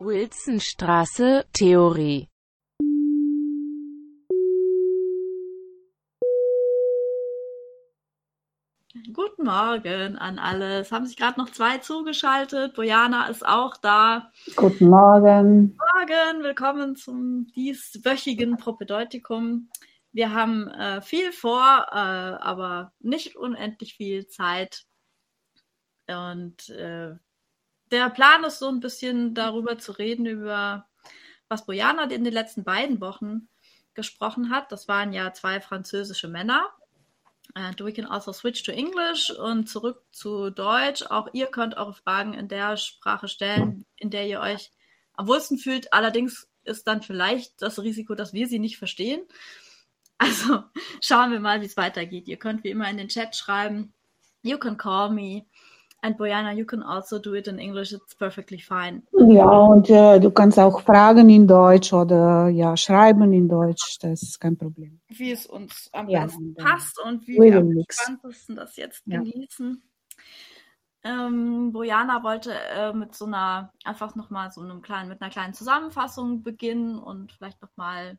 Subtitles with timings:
[0.00, 2.28] Wilsonstraße, Theorie
[9.12, 10.78] Guten Morgen an alle.
[10.78, 12.74] Es haben sich gerade noch zwei zugeschaltet.
[12.74, 14.30] Bojana ist auch da.
[14.54, 15.76] Guten Morgen.
[15.76, 19.68] Morgen, willkommen zum dieswöchigen Propedeutikum.
[20.12, 24.84] Wir haben äh, viel vor, äh, aber nicht unendlich viel Zeit.
[26.06, 27.16] Und äh,
[27.90, 30.86] der Plan ist so ein bisschen darüber zu reden, über
[31.48, 33.48] was Bojana in den letzten beiden Wochen
[33.94, 34.70] gesprochen hat.
[34.70, 36.68] Das waren ja zwei französische Männer.
[37.54, 41.02] And we can also switch to English und zurück zu Deutsch.
[41.02, 44.70] Auch ihr könnt eure Fragen in der Sprache stellen, in der ihr euch
[45.14, 45.92] am wohlsten fühlt.
[45.92, 49.22] Allerdings ist dann vielleicht das Risiko, dass wir sie nicht verstehen.
[50.18, 50.62] Also
[51.00, 52.28] schauen wir mal, wie es weitergeht.
[52.28, 53.94] Ihr könnt wie immer in den Chat schreiben.
[54.42, 55.46] You can call me.
[56.00, 57.92] And Bojana, you can also do it in English.
[57.92, 59.02] It's perfectly fine.
[59.12, 63.98] Ja, und äh, du kannst auch fragen in Deutsch oder ja, schreiben in Deutsch.
[64.00, 65.00] Das ist kein Problem.
[65.08, 69.18] Wie es uns am Ja, besten passt und wie wir am entspanntesten das jetzt Ja.
[69.22, 69.82] genießen.
[71.02, 75.54] Ähm, Bojana wollte äh, mit so einer, einfach nochmal so einem kleinen, mit einer kleinen
[75.54, 78.18] Zusammenfassung beginnen und vielleicht nochmal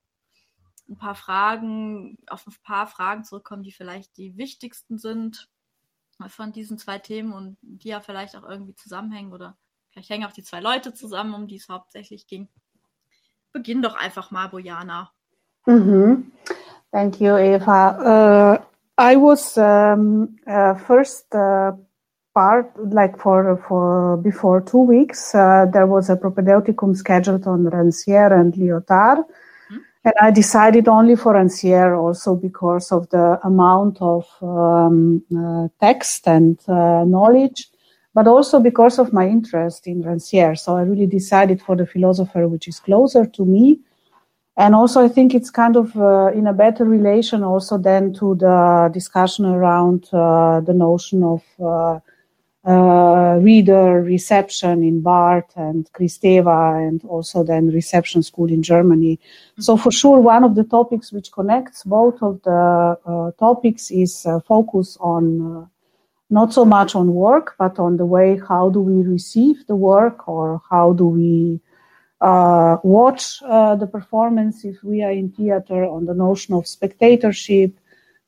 [0.90, 5.50] ein paar Fragen, auf ein paar Fragen zurückkommen, die vielleicht die wichtigsten sind
[6.28, 9.58] von diesen zwei Themen und die ja vielleicht auch irgendwie zusammenhängen oder
[9.92, 12.50] vielleicht hängen auch die zwei Leute zusammen, um die es hauptsächlich ging.
[13.54, 15.12] Beginn doch einfach mal, Bojana.
[15.66, 16.32] Mhm.
[16.92, 18.56] Thank you, Eva.
[18.56, 18.60] Uh,
[18.98, 21.72] I was um, uh, first uh,
[22.34, 28.56] part, like for for before two weeks, there was a propedeuticum scheduled on Rancière and
[28.56, 29.24] Lyotard,
[30.06, 36.28] and I decided only for Rancière also because of the amount of um, uh, text
[36.28, 37.68] and uh, knowledge,
[38.14, 40.58] but also because of my interest in Rancière.
[40.58, 43.82] So I really decided for the philosopher which is closer to me
[44.60, 48.36] and also i think it's kind of uh, in a better relation also than to
[48.36, 52.00] the discussion around uh, the notion of uh,
[52.66, 59.20] reader reception in Barthes and Kristeva and also then reception school in Germany.
[59.60, 64.26] So for sure, one of the topics which connects both of the uh, topics is
[64.26, 65.66] uh, focus on uh,
[66.30, 70.28] not so much on work, but on the way how do we receive the work
[70.28, 71.60] or how do we
[72.22, 77.72] uh, watch uh, the performance if we are in theater on the notion of spectatorship,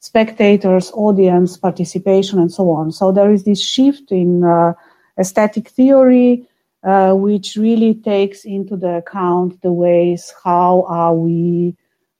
[0.02, 2.92] spectators, audience, participation, and so on.
[2.92, 4.74] So there is this shift in uh,
[5.18, 6.50] aesthetic theory,
[6.84, 11.76] uh, which really takes into the account the ways how are we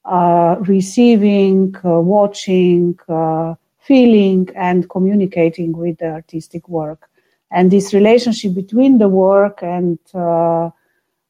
[0.06, 7.10] uh, receiving, uh, watching, uh, feeling, and communicating with the artistic work.
[7.50, 10.70] And this relationship between the work and uh,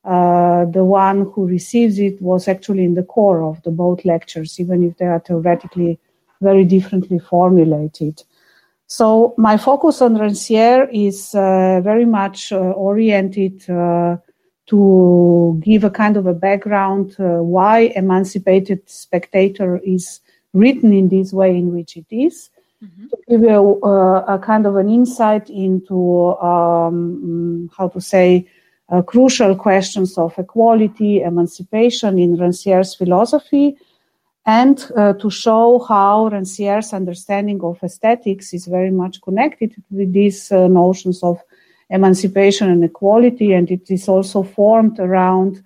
[0.03, 4.59] uh, the one who receives it was actually in the core of the both lectures,
[4.59, 5.97] even if they are theoretically
[6.41, 8.22] very differently formulated.
[8.88, 14.18] So my focus on Rancière is uh, very much uh, oriented uh,
[14.68, 20.19] to give a kind of a background uh, why Emancipated Spectator is
[20.53, 22.50] written in this way in which it is,
[22.81, 28.47] to give you uh, a kind of an insight into um, how to say
[28.90, 33.78] uh, crucial questions of equality, emancipation in Rancière's philosophy,
[34.46, 40.52] and uh, to show how Rancière's understanding of aesthetics is very much connected with these
[40.52, 41.40] uh, notions of
[41.90, 45.63] emancipation and equality, and it is also formed around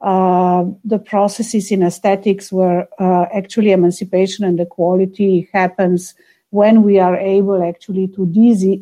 [0.00, 6.14] uh, the processes in aesthetics where uh, actually emancipation and equality happens
[6.50, 8.80] when we are able actually to dis-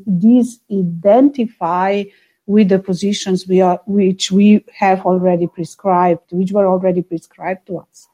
[0.70, 2.10] disidentify
[2.46, 7.78] with the positions we are, which we have already prescribed, which were already prescribed to
[7.78, 8.08] us.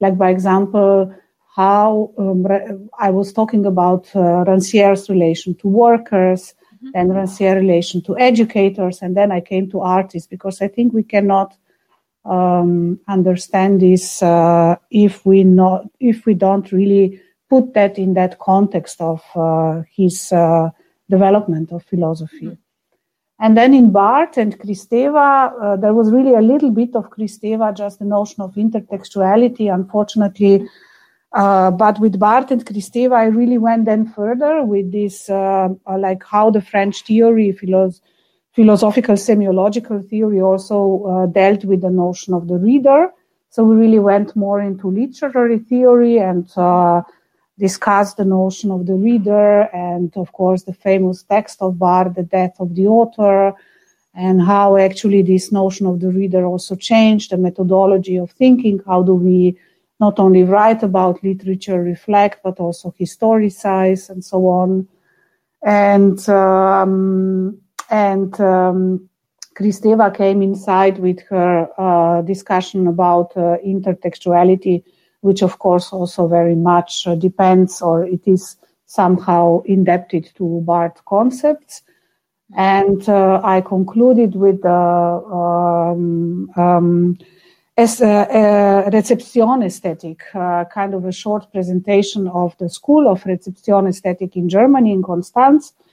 [0.00, 1.14] Like, by example,
[1.54, 2.46] how um,
[2.98, 6.54] I was talking about uh, Rancière's relation to workers
[6.94, 11.02] and Rancière relation to educators, and then I came to artists because I think we
[11.02, 11.56] cannot
[12.24, 18.38] um, understand this uh, if we not if we don't really put that in that
[18.38, 20.70] context of uh, his uh,
[21.08, 22.58] development of philosophy.
[23.38, 27.76] And then in Barthes and Kristeva, uh, there was really a little bit of Kristeva,
[27.76, 30.66] just the notion of intertextuality, unfortunately.
[31.32, 35.98] Uh, but with Barthes and Kristeva, I really went then further with this, uh, uh,
[35.98, 38.02] like how the French theory, philosophy,
[38.54, 43.10] philosophical semiological theory also uh, dealt with the notion of the reader.
[43.50, 46.48] So we really went more into literary theory and
[47.58, 52.22] discussed the notion of the reader and, of course, the famous text of Barthes, The
[52.22, 53.54] Death of the Author,
[54.14, 58.80] and how actually this notion of the reader also changed the methodology of thinking.
[58.86, 59.58] How do we
[60.00, 64.88] not only write about literature, reflect, but also historicize and so on.
[65.62, 67.58] And um,
[67.90, 69.08] and um,
[69.54, 74.82] Kristeva came inside with her uh, discussion about uh, intertextuality,
[75.26, 78.56] which of course also very much uh, depends or it is
[78.86, 81.82] somehow indebted to Barthes concepts.
[82.56, 87.18] And uh, I concluded with the um, um,
[87.76, 93.26] as a, a reception aesthetic, uh, kind of a short presentation of the School of
[93.26, 95.85] Reception Aesthetic in Germany, in Constance, uh, uh,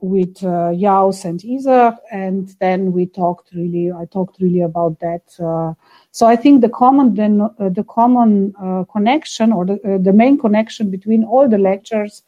[0.00, 3.90] with uh, Jauss and Iser, and then we talked really.
[3.92, 5.22] I talked really about that.
[5.38, 5.74] Uh,
[6.10, 10.38] so I think the common then uh, the common uh, connection or the the main
[10.38, 12.22] connection between all the lectures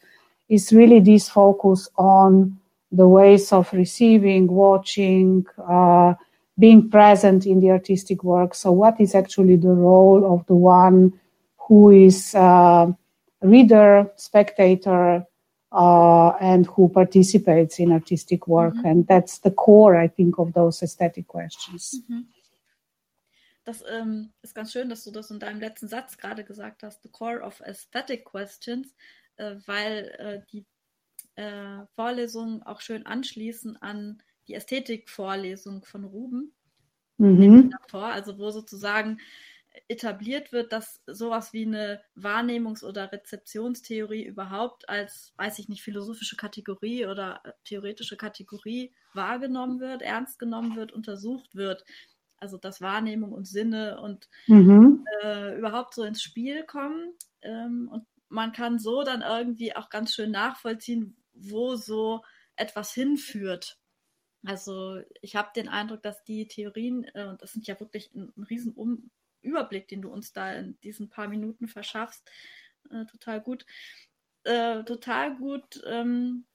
[0.48, 2.58] is really this focus on
[2.90, 5.46] the ways of receiving, watching
[6.58, 8.54] being present in the artistic work.
[8.54, 11.18] So, what is actually the role of the one
[11.56, 12.94] who is a
[13.40, 15.26] reader, spectator,
[15.72, 18.74] uh, and who participates in artistic work?
[18.74, 18.84] Mhm.
[18.84, 22.02] And that's the core, I think, of those aesthetic questions.
[22.08, 22.26] Mhm.
[23.64, 27.02] Das ähm, ist ganz schön, dass du das in deinem letzten Satz gerade gesagt hast,
[27.02, 28.92] the core of aesthetic questions,
[29.36, 30.64] äh, weil äh, die
[31.36, 36.52] äh, Vorlesungen auch schön anschließen an die Ästhetikvorlesung von Ruben
[37.18, 37.70] mhm.
[37.70, 39.18] davor, also wo sozusagen
[39.88, 46.36] etabliert wird, dass sowas wie eine Wahrnehmungs- oder Rezeptionstheorie überhaupt als, weiß ich nicht, philosophische
[46.36, 51.84] Kategorie oder äh, theoretische Kategorie wahrgenommen wird, ernst genommen wird, untersucht wird.
[52.36, 55.06] Also dass Wahrnehmung und Sinne und mhm.
[55.22, 57.14] äh, überhaupt so ins Spiel kommen.
[57.40, 62.22] Ähm, und man kann so dann irgendwie auch ganz schön nachvollziehen, wo so
[62.56, 63.78] etwas hinführt.
[64.44, 68.32] Also ich habe den Eindruck, dass die Theorien, äh, und das sind ja wirklich ein,
[68.36, 69.10] ein riesen um
[69.42, 72.30] Überblick, den du uns da in diesen paar Minuten verschaffst,
[72.90, 73.66] äh, total gut,
[74.44, 76.46] äh, total gut ähm,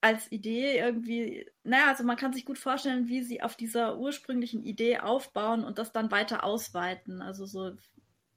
[0.00, 4.62] als Idee irgendwie, naja, also man kann sich gut vorstellen, wie sie auf dieser ursprünglichen
[4.64, 7.22] Idee aufbauen und das dann weiter ausweiten.
[7.22, 7.72] Also so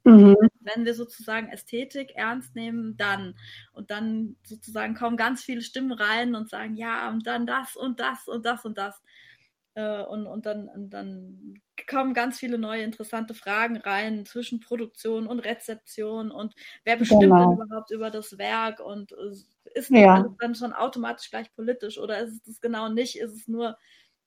[0.05, 0.35] Mhm.
[0.61, 3.35] Wenn wir sozusagen Ästhetik ernst nehmen, dann.
[3.73, 7.99] Und dann sozusagen kommen ganz viele Stimmen rein und sagen, ja, und dann das und
[7.99, 9.01] das und das und das.
[9.77, 15.27] Äh, und, und, dann, und dann kommen ganz viele neue interessante Fragen rein zwischen Produktion
[15.27, 17.53] und Rezeption und wer bestimmt genau.
[17.53, 19.11] denn überhaupt über das Werk und
[19.75, 20.23] ist ja.
[20.23, 23.19] das dann schon automatisch gleich politisch oder ist es das genau nicht?
[23.19, 23.77] Ist es nur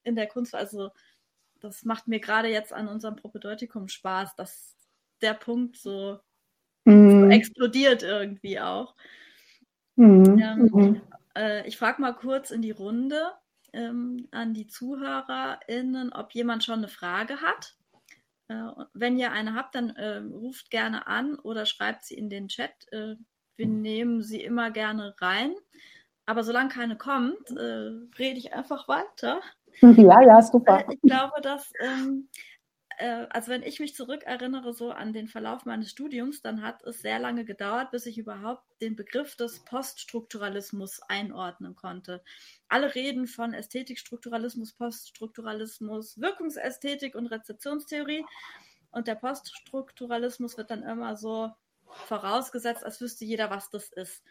[0.04, 0.54] in der Kunst?
[0.54, 0.90] Also
[1.58, 4.76] das macht mir gerade jetzt an unserem Propedeutikum Spaß, dass
[5.20, 6.20] der Punkt so,
[6.84, 7.22] mhm.
[7.22, 8.94] so explodiert irgendwie auch.
[9.96, 10.38] Mhm.
[10.38, 11.00] Ähm, mhm.
[11.36, 13.32] äh, ich frage mal kurz in die Runde
[13.72, 17.76] ähm, an die ZuhörerInnen, ob jemand schon eine Frage hat.
[18.48, 22.48] Äh, wenn ihr eine habt, dann äh, ruft gerne an oder schreibt sie in den
[22.48, 22.72] Chat.
[22.92, 23.16] Äh,
[23.56, 25.54] wir nehmen sie immer gerne rein.
[26.26, 29.40] Aber solange keine kommt, äh, rede ich einfach weiter.
[29.80, 30.84] Ja, ja, super.
[30.90, 32.28] ich glaube, dass ähm,
[33.00, 37.00] äh, also wenn ich mich zurückerinnere so an den Verlauf meines Studiums, dann hat es
[37.00, 42.22] sehr lange gedauert, bis ich überhaupt den Begriff des Poststrukturalismus einordnen konnte.
[42.68, 48.24] Alle reden von Ästhetikstrukturalismus, Poststrukturalismus, Wirkungsästhetik und Rezeptionstheorie.
[48.90, 51.50] Und der Poststrukturalismus wird dann immer so
[51.86, 54.22] vorausgesetzt, als wüsste jeder, was das ist.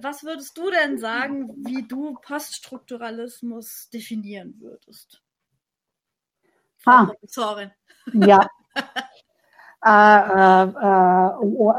[0.00, 5.22] Was würdest du denn sagen, wie du Poststrukturalismus definieren würdest?
[6.86, 7.10] Ah.
[8.14, 8.46] Yeah.
[9.86, 11.30] Uh, uh, uh,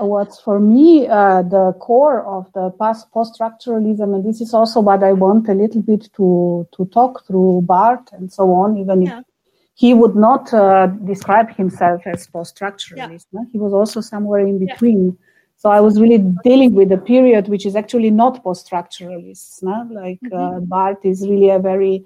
[0.05, 5.03] what's for me uh, the core of the post structuralism, and this is also what
[5.03, 9.19] I want a little bit to to talk through Barthes and so on, even yeah.
[9.19, 9.25] if
[9.73, 13.25] he would not uh, describe himself as post structuralist.
[13.31, 13.41] Yeah.
[13.41, 13.47] No?
[13.51, 15.05] He was also somewhere in between.
[15.05, 15.25] Yeah.
[15.57, 19.63] So I was really dealing with a period which is actually not post structuralist.
[19.63, 19.87] No?
[19.91, 20.65] Like uh, mm-hmm.
[20.65, 22.05] Barthes is really a very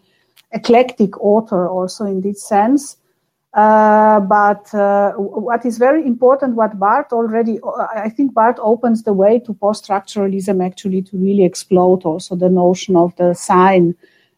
[0.53, 2.97] eclectic author, also in this sense.
[3.53, 7.59] Uh, but uh, what is very important, what Barthes already,
[7.95, 12.49] I think Barthes opens the way to post structuralism actually to really explode also the
[12.49, 13.93] notion of the sign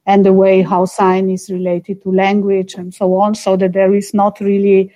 [0.08, 3.93] and the way how sign is related to language and so on, so that there
[3.93, 4.91] is not really,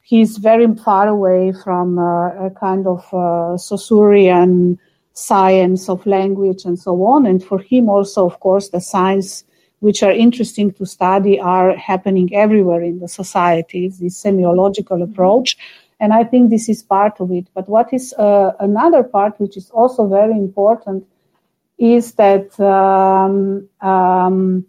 [0.00, 4.78] he's very far away from uh, a kind of uh, Saussurean
[5.12, 7.26] science of language and so on.
[7.26, 9.44] And for him also, of course, the science
[9.80, 15.56] which are interesting to study are happening everywhere in the societies, this semiological approach.
[16.00, 17.46] And I think this is part of it.
[17.54, 21.06] But what is uh, another part, which is also very important,
[21.78, 24.66] is that um, um,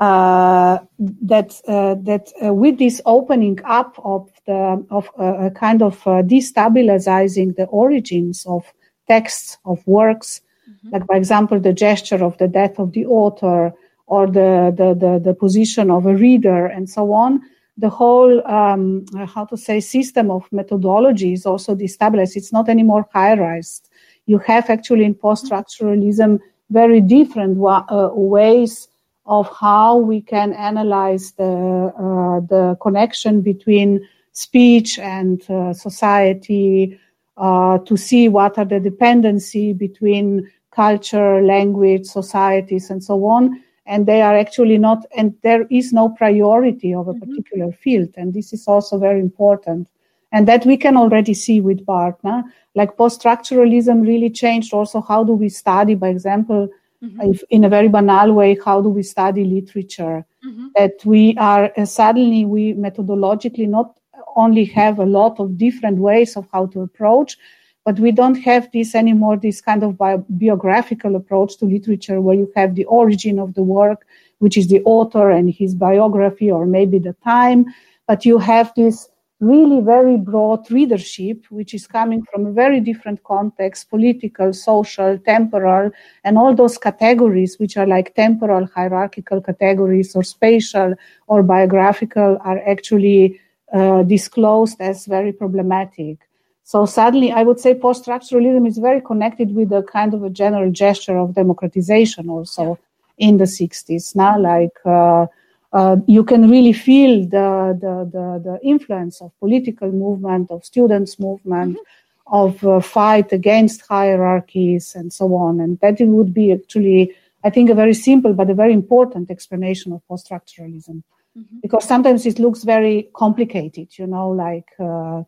[0.00, 0.78] uh,
[1.22, 7.54] that uh, that uh, with this opening up of the of a kind of destabilizing
[7.56, 8.64] the origins of
[9.06, 10.88] texts of works, mm-hmm.
[10.90, 13.72] like for example the gesture of the death of the author
[14.06, 17.40] or the the the, the position of a reader and so on.
[17.76, 22.36] The whole um, how to say system of methodology is also destabilized.
[22.36, 23.88] It's not anymore hierarchized.
[24.26, 26.38] You have actually in post-structuralism
[26.70, 28.88] very different wa- uh, ways
[29.26, 36.98] of how we can analyze the uh, the connection between speech and uh, society
[37.36, 43.62] uh, to see what are the dependency between culture, language, societies, and so on.
[43.86, 47.20] And they are actually not, and there is no priority of a mm-hmm.
[47.20, 48.10] particular field.
[48.16, 49.88] And this is also very important.
[50.32, 52.44] And that we can already see with Barthes.
[52.74, 56.68] Like post structuralism really changed also how do we study, by example,
[57.02, 57.20] mm-hmm.
[57.30, 60.24] if in a very banal way, how do we study literature?
[60.44, 60.66] Mm-hmm.
[60.74, 63.96] That we are uh, suddenly we methodologically not
[64.34, 67.36] only have a lot of different ways of how to approach,
[67.84, 69.36] but we don't have this anymore.
[69.36, 73.62] This kind of bi- biographical approach to literature, where you have the origin of the
[73.62, 74.06] work,
[74.38, 77.66] which is the author and his biography, or maybe the time,
[78.06, 79.08] but you have this
[79.40, 85.90] really very broad readership, which is coming from a very different context political, social, temporal,
[86.24, 90.94] and all those categories, which are like temporal hierarchical categories or spatial
[91.26, 93.38] or biographical, are actually
[93.72, 96.18] uh, disclosed as very problematic.
[96.64, 100.72] So suddenly, I would say post-structuralism is very connected with a kind of a general
[100.72, 102.78] gesture of democratization also
[103.18, 104.16] in the 60s.
[104.16, 105.26] Now, like uh,
[105.74, 111.18] uh, you can really feel the, the, the, the, influence of political movement, of students'
[111.18, 112.34] movement, mm-hmm.
[112.34, 115.60] of uh, fight against hierarchies, and so on.
[115.60, 119.30] And that it would be actually, I think, a very simple but a very important
[119.30, 121.02] explanation of post-structuralism.
[121.36, 121.58] Mm-hmm.
[121.60, 125.24] Because sometimes it looks very complicated, you know, like, uh,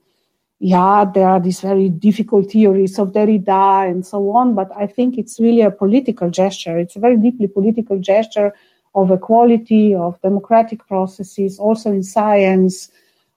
[0.58, 5.18] yeah, there are these very difficult theories of Derrida and so on, but I think
[5.18, 6.78] it's really a political gesture.
[6.78, 8.54] It's a very deeply political gesture
[8.94, 12.90] of equality, of democratic processes, also in science,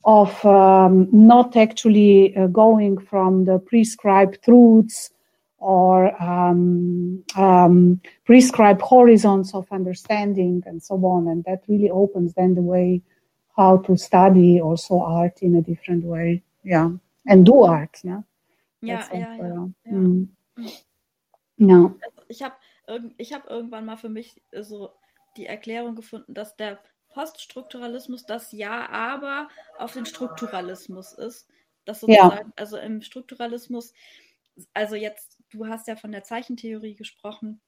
[0.05, 5.11] of um, not actually uh, going from the prescribed truths
[5.57, 11.27] or um, um, prescribed horizons of understanding and so on.
[11.27, 13.01] And that really opens then the way
[13.57, 16.43] how to study also art in a different way.
[16.63, 16.91] Yeah.
[17.29, 18.03] And do art.
[18.03, 18.23] Yeah,
[18.81, 19.91] ja, ja, ja, ja.
[19.91, 20.35] Mm.
[21.57, 21.95] ja.
[22.27, 22.55] Ich habe
[23.17, 24.91] ich hab irgendwann mal für mich so
[25.37, 31.47] die Erklärung gefunden, dass der Poststrukturalismus das Ja aber auf den Strukturalismus ist.
[31.85, 32.53] Das sozusagen, ja.
[32.55, 33.93] also im Strukturalismus,
[34.73, 37.61] also jetzt, du hast ja von der Zeichentheorie gesprochen,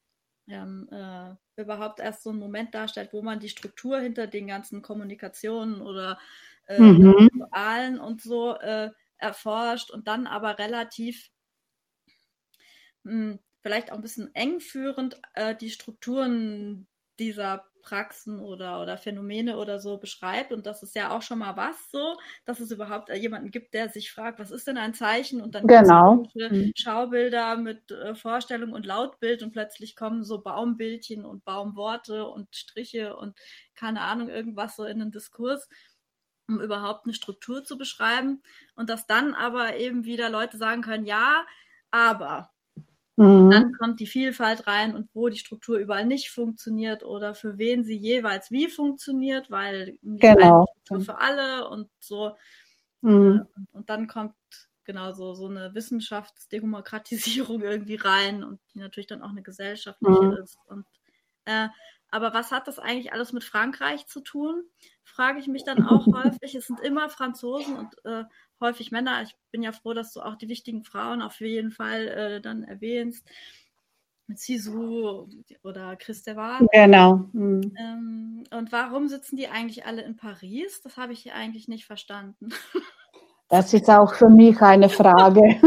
[0.48, 4.82] ähm, äh, überhaupt erst so einen Moment darstellt, wo man die Struktur hinter den ganzen
[4.82, 6.18] Kommunikationen oder
[6.66, 7.10] äh, mhm.
[7.10, 8.90] Ritualen und so äh,
[9.22, 11.30] erforscht und dann aber relativ
[13.04, 16.88] mh, hm, vielleicht auch ein bisschen engführend äh, die Strukturen
[17.18, 20.52] dieser Praxen oder, oder Phänomene oder so beschreibt.
[20.52, 23.74] Und das ist ja auch schon mal was so, dass es überhaupt äh, jemanden gibt,
[23.74, 25.40] der sich fragt, was ist denn ein Zeichen?
[25.42, 26.24] Und dann genau.
[26.34, 26.72] Mhm.
[26.76, 33.16] Schaubilder mit äh, Vorstellung und Lautbild und plötzlich kommen so Baumbildchen und Baumworte und Striche
[33.16, 33.36] und
[33.74, 35.68] keine Ahnung, irgendwas so in den Diskurs
[36.56, 38.42] um überhaupt eine Struktur zu beschreiben
[38.76, 41.44] und dass dann aber eben wieder Leute sagen können, ja,
[41.90, 42.52] aber
[43.16, 43.50] Mhm.
[43.50, 47.84] Dann kommt die Vielfalt rein und wo die Struktur überall nicht funktioniert oder für wen
[47.84, 50.66] sie jeweils wie funktioniert, weil genau.
[50.84, 52.34] Struktur für alle und so.
[53.02, 53.46] Mhm.
[53.54, 54.34] Äh, und dann kommt
[54.84, 60.36] genau so, so eine Wissenschaftsdemokratisierung irgendwie rein und die natürlich dann auch eine gesellschaftliche mhm.
[60.42, 60.58] ist.
[60.66, 60.86] Und,
[61.44, 61.68] äh,
[62.10, 64.64] aber was hat das eigentlich alles mit Frankreich zu tun?
[65.04, 66.54] Frage ich mich dann auch häufig.
[66.54, 68.24] Es sind immer Franzosen und äh,
[68.60, 69.22] häufig Männer.
[69.22, 72.62] Ich bin ja froh, dass du auch die wichtigen Frauen auf jeden Fall äh, dann
[72.64, 73.26] erwähnst.
[74.34, 75.28] Sisu
[75.62, 76.66] oder Christeval.
[76.72, 77.28] Genau.
[77.32, 77.74] Mhm.
[77.78, 80.80] Ähm, und warum sitzen die eigentlich alle in Paris?
[80.82, 82.50] Das habe ich hier eigentlich nicht verstanden.
[83.48, 85.60] Das ist auch für mich eine Frage.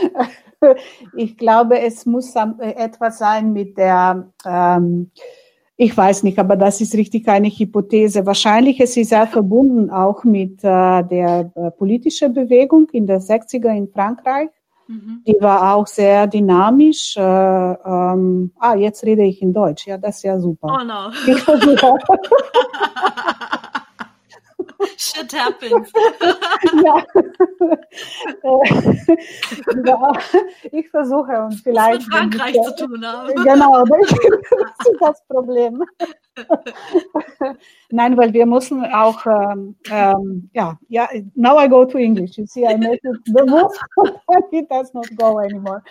[1.14, 5.10] ich glaube, es muss etwas sein mit der ähm,
[5.82, 8.26] ich weiß nicht, aber das ist richtig eine Hypothese.
[8.26, 13.74] Wahrscheinlich ist sie sehr verbunden auch mit äh, der äh, politischen Bewegung in der 60er
[13.74, 14.50] in Frankreich.
[14.88, 15.22] Mhm.
[15.26, 17.16] Die war auch sehr dynamisch.
[17.16, 19.86] Äh, ähm, ah, jetzt rede ich in Deutsch.
[19.86, 20.68] Ja, das ist ja super.
[20.68, 21.10] Oh no.
[24.96, 25.92] Shit happens.
[26.84, 27.04] ja.
[29.84, 30.12] ja.
[30.72, 32.00] Ich versuche und vielleicht.
[32.10, 33.34] Was mit Frankreich zu tun haben.
[33.34, 35.84] Genau, das ist das Problem.
[37.90, 42.38] Nein, weil wir müssen auch, ähm, ähm, ja, ja, now I go to English.
[42.38, 43.72] You see, I make it the move,
[44.52, 45.82] it does not go anymore.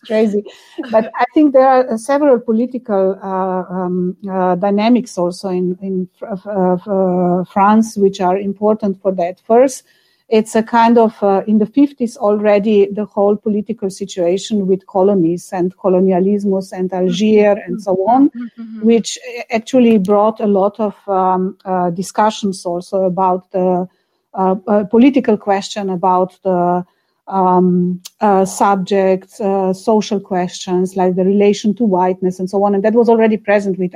[0.00, 0.44] It's crazy.
[0.90, 7.44] But I think there are several political uh, um, uh, dynamics also in, in uh,
[7.44, 9.40] France, which are important for that.
[9.40, 9.82] First,
[10.28, 15.50] it's a kind of uh, in the 50s already the whole political situation with colonies
[15.52, 17.72] and colonialismus and Algiers mm-hmm.
[17.72, 18.82] and so on, mm-hmm.
[18.82, 19.18] which
[19.50, 23.88] actually brought a lot of um, uh, discussions also about the
[24.34, 26.84] uh, uh political question about the
[27.28, 32.74] um, uh, subjects, uh, social questions like the relation to whiteness and so on.
[32.74, 33.92] And that was already present with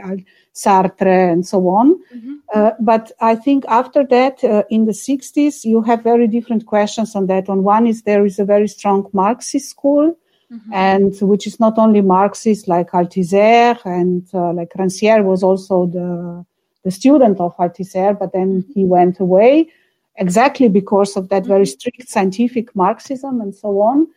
[0.55, 1.99] Sartre and so on.
[2.15, 2.35] Mm-hmm.
[2.55, 7.17] Uh, but I think after that, uh, in the 60s, you have very different questions
[7.17, 7.49] on that.
[7.49, 10.17] On one is there is a very strong Marxist school.
[10.53, 10.75] Mm-hmm.
[10.75, 16.45] And which is not only Marxist like Althusser and uh, like Rancière was also the
[16.85, 18.73] the student of Althusser, but then mm-hmm.
[18.75, 19.71] he went away
[20.17, 21.79] exactly because of that very mm-hmm.
[21.79, 24.09] strict scientific Marxism and so on.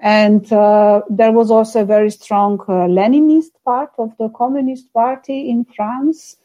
[0.00, 5.50] And uh, there was also a very strong uh, Leninist part of the Communist Party
[5.50, 6.36] in France.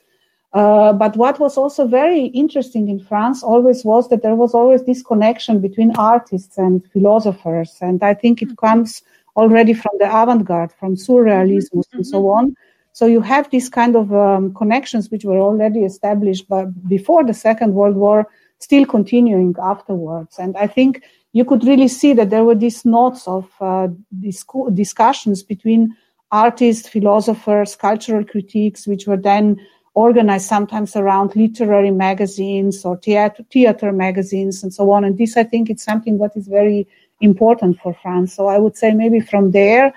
[0.53, 4.83] Uh, but what was also very interesting in France always was that there was always
[4.85, 7.77] this connection between artists and philosophers.
[7.81, 8.65] And I think it mm-hmm.
[8.65, 9.03] comes
[9.35, 11.97] already from the avant garde, from surrealism mm-hmm.
[11.97, 12.37] and so mm-hmm.
[12.37, 12.55] on.
[12.91, 17.33] So you have these kind of um, connections which were already established but before the
[17.33, 18.27] Second World War
[18.63, 20.39] still continuing afterwards.
[20.39, 21.03] And I think
[21.33, 23.87] you could really see that there were these notes of uh,
[24.19, 25.95] discu- discussions between
[26.31, 29.59] artists, philosophers, cultural critiques, which were then
[29.95, 35.03] organized sometimes around literary magazines or theater, theater magazines and so on.
[35.03, 36.87] And this, I think, is something what is very
[37.21, 38.33] important for France.
[38.35, 39.93] So I would say maybe from there,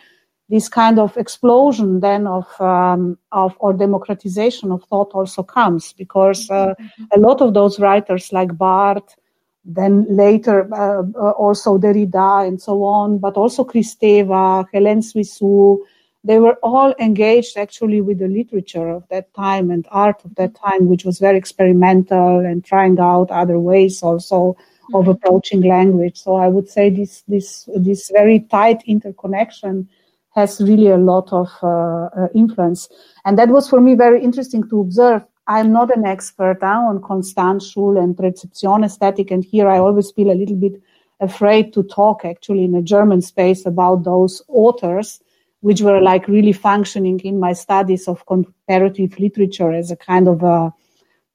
[0.49, 6.49] this kind of explosion then of um, of or democratization of thought also comes because
[6.51, 7.05] uh, mm-hmm.
[7.13, 9.17] a lot of those writers like Barthes,
[9.65, 15.79] then later uh, uh, also Derrida and so on, but also Kristeva, Hélène Cixous,
[16.23, 20.55] they were all engaged actually with the literature of that time and art of that
[20.55, 24.57] time, which was very experimental and trying out other ways also
[24.95, 25.11] of mm-hmm.
[25.11, 26.17] approaching language.
[26.17, 29.89] So I would say this this this very tight interconnection
[30.37, 32.89] has really a lot of uh, uh, influence.
[33.25, 35.25] And that was for me very interesting to observe.
[35.49, 40.31] I'm not an expert uh, on Constanzschule and Rezeption aesthetic, and here I always feel
[40.31, 40.81] a little bit
[41.21, 45.21] afraid to talk actually in a German space about those authors,
[45.61, 50.43] which were like really functioning in my studies of comparative literature as a kind of
[50.43, 50.73] a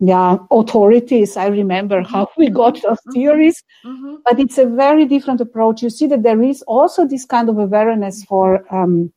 [0.01, 2.11] yeah authorities i remember mm-hmm.
[2.11, 3.11] how we got those mm-hmm.
[3.11, 4.15] theories mm-hmm.
[4.25, 7.57] but it's a very different approach you see that there is also this kind of
[7.59, 9.13] awareness for um,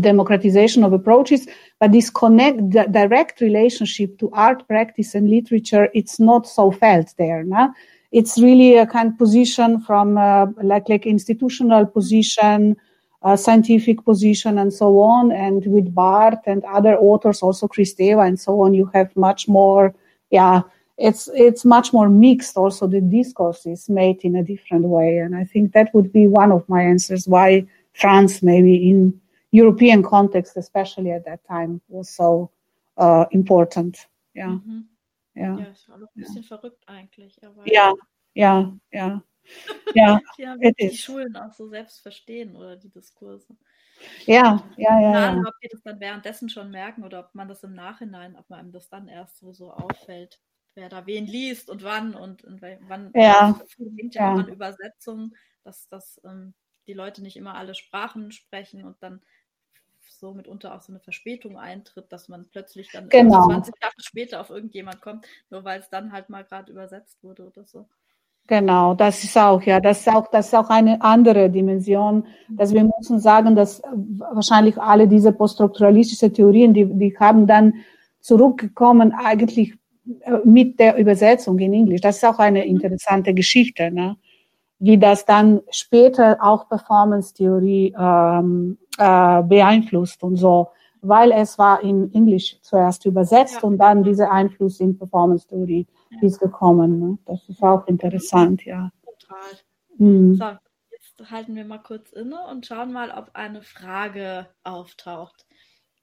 [0.00, 1.46] democratization of approaches
[1.78, 7.14] but this connect the direct relationship to art practice and literature it's not so felt
[7.18, 7.72] there no?
[8.10, 12.74] it's really a kind of position from uh, like like institutional position
[13.22, 18.40] uh, scientific position and so on and with Barthes and other authors also Kristeva and
[18.40, 19.94] so on you have much more
[20.30, 20.62] yeah,
[20.96, 22.56] it's it's much more mixed.
[22.56, 26.26] Also, the discourse is made in a different way, and I think that would be
[26.26, 32.08] one of my answers why France, maybe in European context, especially at that time, was
[32.10, 32.50] so
[32.96, 34.06] uh, important.
[34.34, 34.48] Ja.
[34.48, 34.88] Mhm.
[35.36, 35.58] Ja.
[35.58, 36.48] ja, ist auch ein bisschen ja.
[36.48, 37.44] verrückt eigentlich.
[37.44, 37.92] Aber ja,
[38.34, 39.22] ja, ja.
[39.94, 43.54] Ja, ja die Schulen auch so selbst verstehen oder die Diskurse.
[44.26, 45.34] Ja, ja, ja.
[45.34, 45.42] Ja.
[45.46, 48.72] ob die das dann währenddessen schon merken oder ob man das im Nachhinein, ob man
[48.72, 50.40] das dann erst so, so auffällt,
[50.74, 53.10] wer da wen liest und wann und, und wann.
[53.14, 53.58] Ja.
[53.96, 54.40] hängt ja, ja.
[54.40, 56.54] an Übersetzungen, dass, dass ähm,
[56.86, 59.22] die Leute nicht immer alle Sprachen sprechen und dann
[60.00, 63.46] so mitunter auch so eine Verspätung eintritt, dass man plötzlich dann genau.
[63.46, 67.46] 20 Jahre später auf irgendjemand kommt, nur weil es dann halt mal gerade übersetzt wurde
[67.46, 67.88] oder so.
[68.46, 72.74] Genau, das ist auch, ja, das ist auch, das ist auch eine andere Dimension, dass
[72.74, 73.80] wir müssen sagen, dass
[74.32, 77.72] wahrscheinlich alle diese poststrukturalistische Theorien, die, die haben dann
[78.20, 79.74] zurückgekommen eigentlich
[80.20, 82.02] äh, mit der Übersetzung in Englisch.
[82.02, 84.16] Das ist auch eine interessante Geschichte, ne?
[84.78, 90.68] wie das dann später auch Performance-Theorie ähm, äh, beeinflusst und so,
[91.00, 93.68] weil es war in Englisch zuerst übersetzt ja.
[93.68, 95.86] und dann dieser Einfluss in Performance-Theorie
[96.22, 96.98] ist gekommen.
[97.00, 97.18] Ne?
[97.26, 98.90] Das ist auch interessant, ja.
[99.04, 99.58] Total.
[99.98, 100.34] Mhm.
[100.34, 100.44] So,
[100.90, 105.46] jetzt halten wir mal kurz inne und schauen mal, ob eine Frage auftaucht.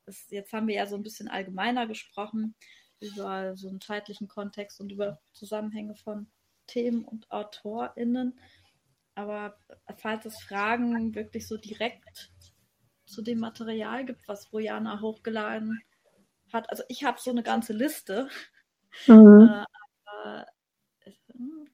[0.05, 2.55] Das, jetzt haben wir ja so ein bisschen allgemeiner gesprochen
[2.99, 6.27] über so einen zeitlichen Kontext und über Zusammenhänge von
[6.67, 8.39] Themen und AutorInnen.
[9.15, 9.57] Aber
[9.97, 12.31] falls es Fragen wirklich so direkt
[13.05, 15.81] zu dem Material gibt, was Rojana hochgeladen
[16.53, 18.29] hat, also ich habe so eine ganze Liste,
[19.07, 19.49] mhm.
[19.49, 19.65] äh,
[20.21, 20.47] aber
[21.05, 21.19] ich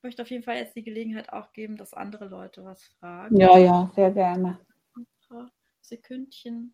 [0.02, 3.36] möchte auf jeden Fall jetzt die Gelegenheit auch geben, dass andere Leute was fragen.
[3.38, 4.60] Ja, ja, sehr gerne.
[4.96, 6.74] Ein paar Sekündchen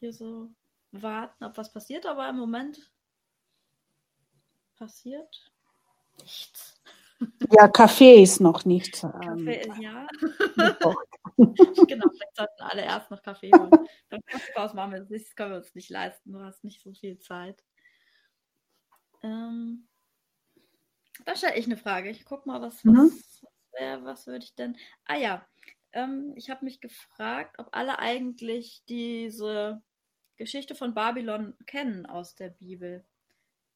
[0.00, 0.50] hier so
[0.92, 2.90] warten, ob was passiert, aber im Moment
[4.76, 5.52] passiert
[6.20, 6.80] nichts.
[7.50, 9.00] Ja, Kaffee ist noch nicht.
[9.00, 10.06] Kaffee, ähm, ja.
[11.36, 13.70] genau, vielleicht sollten alle erst noch Kaffee holen.
[14.10, 16.32] Dann Kaffeepause machen wir das können wir uns nicht leisten.
[16.32, 17.64] Du hast nicht so viel Zeit.
[19.22, 19.86] Ähm,
[21.24, 22.10] da stelle ich eine Frage.
[22.10, 22.96] Ich gucke mal, was, mhm.
[22.96, 24.76] was, was, was würde ich denn.
[25.04, 25.46] Ah ja,
[25.92, 29.82] ähm, ich habe mich gefragt, ob alle eigentlich diese
[30.36, 33.04] Geschichte von Babylon kennen aus der Bibel.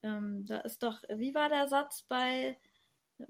[0.02, 2.58] Ähm, da ist doch, wie war der Satz bei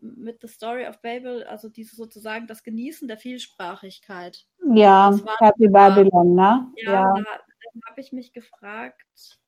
[0.01, 4.47] mit The Story of Babel, also dieses sozusagen das Genießen der Vielsprachigkeit.
[4.75, 6.71] Ja, Happy Babylon, ne?
[6.77, 7.15] Ja, ja.
[7.15, 9.39] da, da habe ich mich gefragt,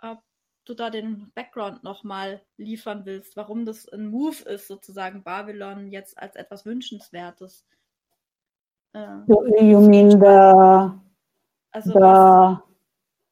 [0.00, 0.20] ob
[0.64, 6.18] du da den Background nochmal liefern willst, warum das ein Move ist, sozusagen Babylon jetzt
[6.18, 7.64] als etwas Wünschenswertes.
[8.94, 10.90] Äh, you, mean the,
[11.72, 12.58] also the was,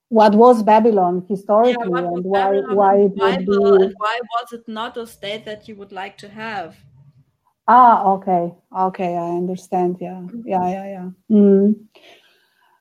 [0.08, 3.84] what was Babylon historically yeah, and why Babylon why and Bible, be...
[3.84, 6.76] and why was it not a state that you would like to have?
[7.68, 9.98] Ah, okay, okay, I understand.
[10.00, 11.10] Yeah, yeah, yeah, yeah.
[11.30, 11.86] Mm.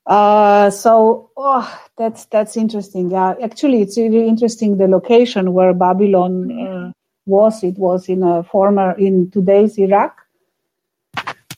[0.06, 3.12] Uh, so oh, that's that's interesting.
[3.12, 6.92] Yeah, actually, it's really interesting the location where Babylon uh,
[7.26, 7.64] was.
[7.64, 10.18] It was in a former in today's Iraq.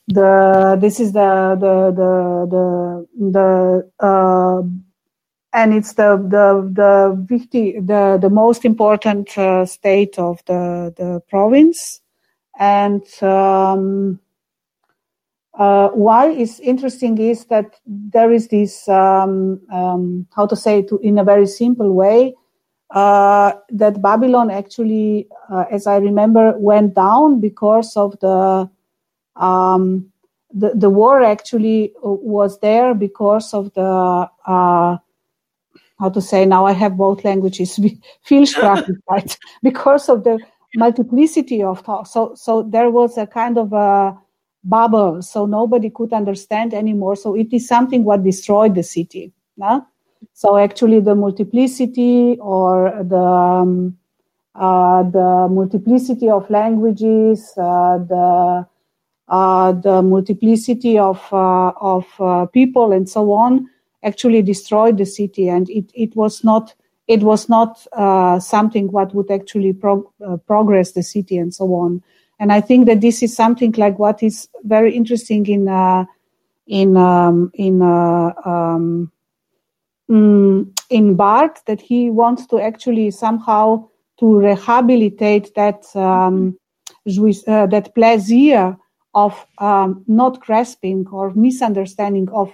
[0.07, 4.61] The this is the the the the the uh,
[5.53, 12.01] and it's the the the the, the most important uh, state of the the province
[12.59, 14.19] and um,
[15.55, 20.89] uh, why is interesting is that there is this um, um, how to say it
[21.01, 22.33] in a very simple way
[22.93, 28.69] uh, that Babylon actually, uh, as I remember, went down because of the
[29.35, 30.11] um,
[30.53, 34.97] the, the war actually was there because of the uh,
[35.99, 37.79] how to say now I have both languages
[38.29, 40.39] Vielsprachigkeit because of the
[40.75, 42.13] multiplicity of thoughts.
[42.13, 44.17] So so there was a kind of a
[44.63, 47.15] bubble, so nobody could understand anymore.
[47.15, 49.31] So it is something what destroyed the city.
[49.57, 49.85] No?
[50.33, 53.97] So actually the multiplicity or the um,
[54.55, 58.67] uh, the multiplicity of languages, uh, the
[59.27, 63.69] uh, the multiplicity of uh, of uh, people and so on
[64.03, 66.73] actually destroyed the city, and it, it was not
[67.07, 70.07] it was not uh, something what would actually prog-
[70.45, 72.03] progress the city and so on.
[72.39, 76.05] And I think that this is something like what is very interesting in uh,
[76.67, 79.11] in um, in uh, um,
[80.09, 83.87] mm, in Barthes that he wants to actually somehow
[84.19, 86.57] to rehabilitate that um,
[87.07, 88.77] uh, that pleasure
[89.13, 92.51] of um, not grasping or misunderstanding of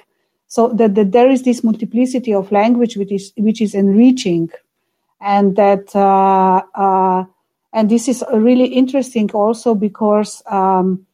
[0.47, 4.49] so that, that there is this multiplicity of language which is which is enriching.
[5.21, 7.25] And that uh, uh,
[7.73, 11.05] and this is really interesting also because um,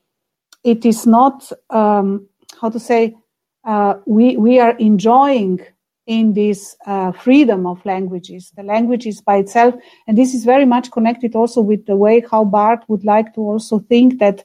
[0.64, 2.28] it is not um,
[2.60, 3.16] how to say
[3.66, 5.60] uh, we we are enjoying
[6.08, 9.74] in this uh, freedom of languages the languages by itself
[10.08, 13.42] and this is very much connected also with the way how Barthes would like to
[13.42, 14.44] also think that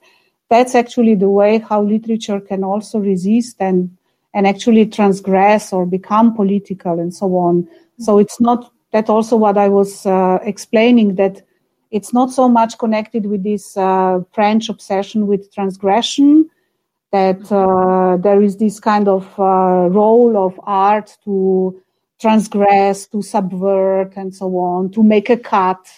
[0.48, 3.96] that's actually the way how literature can also resist and
[4.34, 7.66] and actually transgress or become political and so on.
[7.98, 11.42] So it's not that also what I was uh, explaining that
[11.90, 16.48] it's not so much connected with this uh, French obsession with transgression
[17.12, 21.80] that uh, there is this kind of uh, role of art to
[22.20, 25.88] transgress, to subvert, and so on, to make a cut,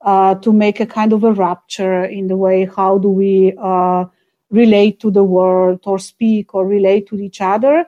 [0.00, 4.04] uh, to make a kind of a rupture in the way how do we uh,
[4.50, 7.84] relate to the world or speak or relate to each other.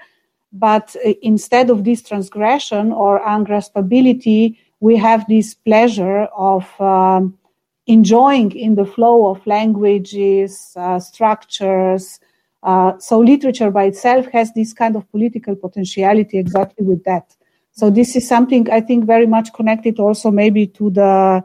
[0.52, 7.38] But uh, instead of this transgression or ungraspability, we have this pleasure of um,
[7.86, 12.20] enjoying in the flow of languages, uh, structures.
[12.62, 17.34] Uh, so literature by itself has this kind of political potentiality exactly with that.
[17.72, 21.44] So this is something I think very much connected also maybe to the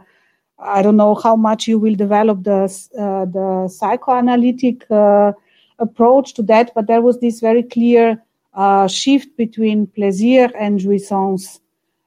[0.64, 2.64] I don't know how much you will develop the
[2.98, 5.34] uh, the psychoanalytic uh,
[5.80, 8.24] approach to that, but there was this very clear
[8.54, 11.60] uh, shift between plaisir and jouissance,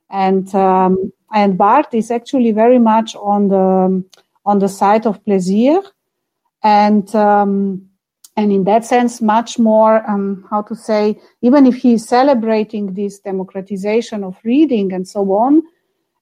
[0.09, 4.05] and um, and Barthes is actually very much on the
[4.45, 5.81] on the side of plaisir,
[6.63, 7.89] and um,
[8.37, 12.95] and in that sense, much more um, how to say, even if he is celebrating
[12.95, 15.63] this democratization of reading and so on,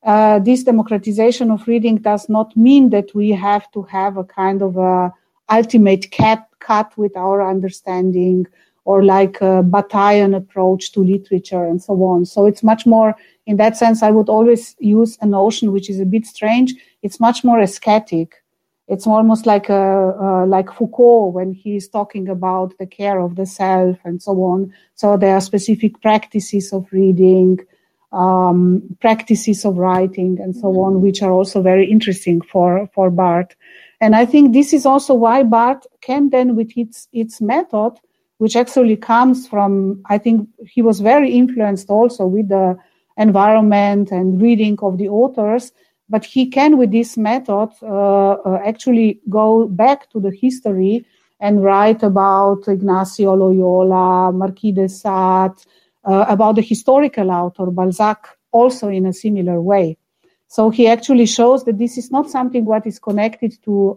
[0.05, 4.61] uh, this democratization of reading does not mean that we have to have a kind
[4.61, 5.13] of a
[5.51, 8.47] ultimate cat cut with our understanding
[8.85, 12.25] or like a Bataillean approach to literature and so on.
[12.25, 13.15] So it's much more,
[13.47, 16.75] in that sense, I would always use a notion which is a bit strange.
[17.03, 18.43] It's much more ascetic.
[18.89, 23.47] It's almost like a, uh, like Foucault when he's talking about the care of the
[23.47, 24.75] self and so on.
[24.97, 27.61] So there are specific practices of reading,
[28.13, 33.57] um, practices of writing, and so on, which are also very interesting for for Barthes.
[34.01, 37.93] And I think this is also why Barthes can then, with its its method,
[38.43, 42.77] which actually comes from, I think he was very influenced also with the
[43.17, 45.71] environment and reading of the authors.
[46.09, 51.07] But he can, with this method, uh, uh, actually go back to the history
[51.39, 55.59] and write about Ignacio Loyola, Marquis de Sade,
[56.05, 59.97] uh, about the historical author Balzac, also in a similar way.
[60.49, 63.97] So he actually shows that this is not something what is connected to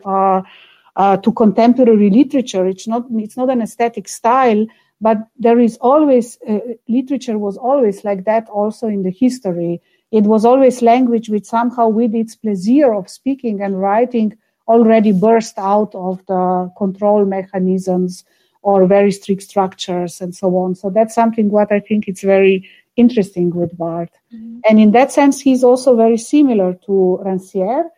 [0.95, 2.65] uh, to contemporary literature.
[2.65, 4.65] It's not it's not an aesthetic style,
[5.01, 9.81] but there is always uh, literature was always like that also in the history.
[10.11, 15.57] It was always language which somehow with its pleasure of speaking and writing already burst
[15.57, 18.23] out of the control mechanisms
[18.61, 20.73] or very strict structures and so on.
[20.73, 24.17] So that's something what I think it's very interesting with Barthes.
[24.33, 24.59] Mm-hmm.
[24.67, 27.89] And in that sense, he's also very similar to Rancière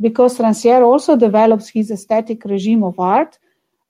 [0.00, 3.38] because Rancière also develops his aesthetic regime of art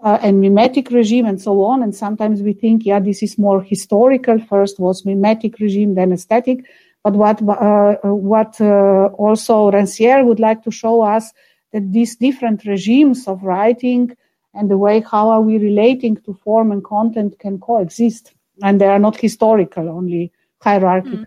[0.05, 1.83] uh, and mimetic regime and so on.
[1.83, 4.39] And sometimes we think, yeah, this is more historical.
[4.39, 6.65] First was mimetic regime, then aesthetic.
[7.03, 11.33] But what uh, what uh, also Rancière would like to show us
[11.73, 14.17] that these different regimes of writing
[14.55, 18.87] and the way how are we relating to form and content can coexist, and they
[18.87, 21.19] are not historical, only hierarchical.
[21.19, 21.27] Mm.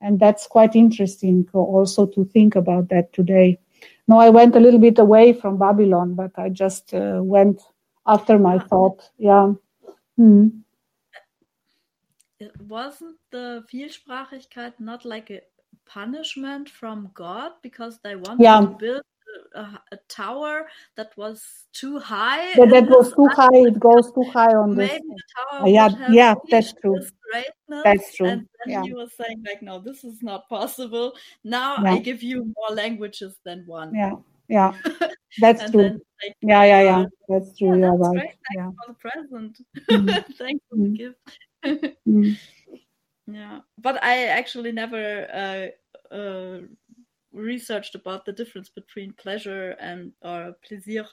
[0.00, 3.58] And that's quite interesting also to think about that today.
[4.06, 7.62] No, I went a little bit away from Babylon, but I just uh, went
[8.06, 9.10] after my thought.
[9.18, 9.54] Yeah.
[10.16, 10.48] Hmm.
[12.68, 15.40] Wasn't the Vielsprachigkeit not like a
[15.86, 18.60] punishment from God because they wanted yeah.
[18.60, 19.02] to build
[19.54, 19.60] a,
[19.92, 22.50] a, tower that was too high?
[22.52, 23.48] Yeah, that was too high.
[23.52, 25.00] It goes too high on Maybe this.
[25.00, 25.22] the
[25.58, 26.96] tower yeah, yeah, that's true.
[27.00, 27.12] this
[27.42, 28.26] greatness, That's true.
[28.28, 28.82] And then Yeah.
[28.82, 31.14] he was saying like, no, this is not possible.
[31.42, 31.92] Now Yeah.
[31.92, 33.94] I give you more languages than one.
[33.94, 34.14] Yeah,
[34.48, 34.72] yeah,
[35.38, 35.82] that's true.
[35.82, 37.04] then like, Yeah, yeah, yeah.
[37.28, 37.78] That's true.
[37.80, 38.16] yeah, that's right.
[38.16, 38.30] great.
[38.30, 38.70] Thanks Yeah.
[38.70, 39.58] for the present.
[39.90, 40.24] Mm.
[40.38, 40.96] Thanks for the Mm.
[40.96, 41.38] gift.
[42.06, 42.36] Mm.
[43.26, 46.60] yeah, but I actually never uh, uh,
[47.32, 51.06] researched about the difference between pleasure and or plaisir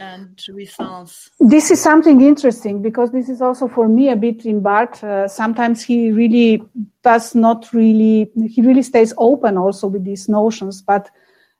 [0.00, 1.30] and jouissance.
[1.40, 5.02] This is something interesting because this is also for me a bit in Barthes.
[5.02, 6.62] Uh, sometimes he really
[7.02, 10.82] does not really, he really stays open also with these notions.
[10.82, 11.10] But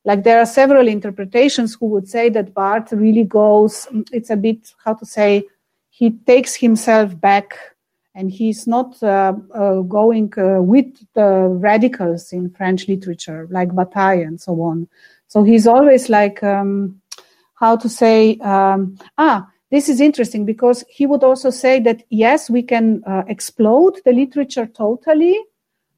[0.05, 4.73] like there are several interpretations who would say that Barthes really goes, it's a bit,
[4.85, 5.45] how to say,
[5.91, 7.59] he takes himself back
[8.15, 14.23] and he's not uh, uh, going uh, with the radicals in French literature, like Bataille
[14.23, 14.89] and so on.
[15.29, 17.01] So he's always like, um,
[17.59, 22.49] how to say, um, ah, this is interesting because he would also say that yes,
[22.49, 25.39] we can uh, explode the literature totally,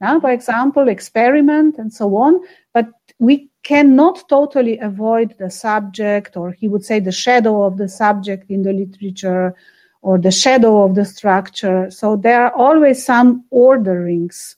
[0.00, 2.40] uh, by example, experiment and so on,
[2.72, 7.88] but we cannot totally avoid the subject, or he would say the shadow of the
[7.88, 9.54] subject in the literature,
[10.02, 11.90] or the shadow of the structure.
[11.90, 14.56] So there are always some orderings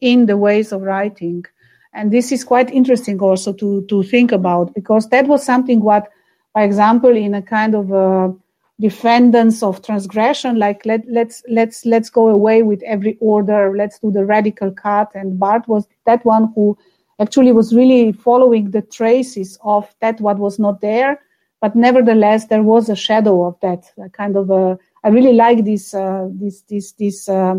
[0.00, 1.44] in the ways of writing.
[1.92, 6.08] And this is quite interesting also to, to think about because that was something what,
[6.52, 8.34] for example, in a kind of a
[8.80, 14.10] defendants of transgression, like let, let's let's let's go away with every order, let's do
[14.10, 15.10] the radical cut.
[15.14, 16.76] And Barthes was that one who
[17.20, 21.20] actually was really following the traces of that what was not there
[21.60, 25.64] but nevertheless there was a shadow of that a kind of a i really like
[25.64, 27.54] this uh, this this this uh,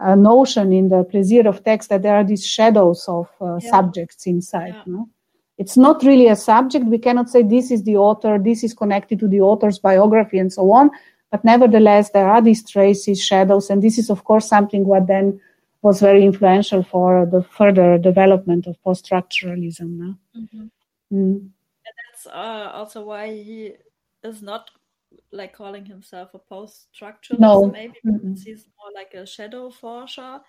[0.00, 3.70] uh, notion in the plaisir of text that there are these shadows of uh, Yeah.
[3.70, 4.82] subjects inside Yeah.
[4.86, 5.08] no?
[5.58, 9.18] It's not really a subject we cannot say this is the author this is connected
[9.18, 10.90] to the author's biography and so on
[11.30, 15.40] but nevertheless there are these traces shadows and this is of course something what then
[15.82, 20.14] was very influential for the further development of post-structuralism no?
[20.36, 20.70] Mhm.
[21.12, 21.50] Mm.
[21.84, 23.74] That's uh, also why he
[24.22, 24.70] is not
[25.32, 27.38] like calling himself a post-structuralist.
[27.38, 27.66] No.
[27.66, 30.40] Maybe because he's more like a shadow forscher.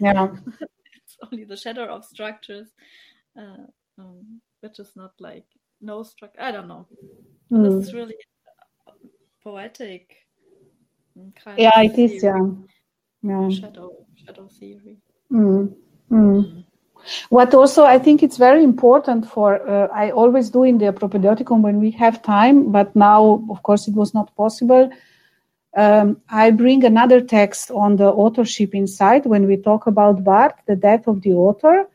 [0.00, 0.28] yeah
[0.96, 2.68] it's only the shadow of structures,
[3.38, 3.66] uh,
[3.98, 5.46] um, which is not like
[5.80, 6.40] no structure.
[6.40, 6.88] I don't know.
[7.50, 7.80] Mm.
[7.80, 8.16] This is really
[9.42, 10.26] poetic.
[11.16, 12.22] mm, Yeah, it is.
[12.22, 12.46] theory, Yeah,
[13.22, 13.50] yeah.
[13.50, 15.02] Shadow, shadow theory.
[15.32, 15.74] Mm.
[16.10, 16.64] Mm.
[17.30, 21.60] What also I think it's very important for uh, I always do in the propedeuticum
[21.62, 24.90] when we have time, but now of course it was not possible.
[25.76, 30.76] Um, I bring another text on the authorship inside when we talk about Barthes, the
[30.76, 31.86] death of the author.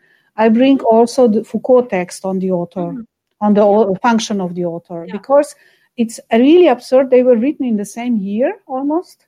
[0.43, 3.45] I bring also the Foucault text on the author, mm-hmm.
[3.45, 5.13] on the function of the author, yeah.
[5.17, 5.55] because
[5.97, 7.09] it's really absurd.
[7.09, 9.27] They were written in the same year almost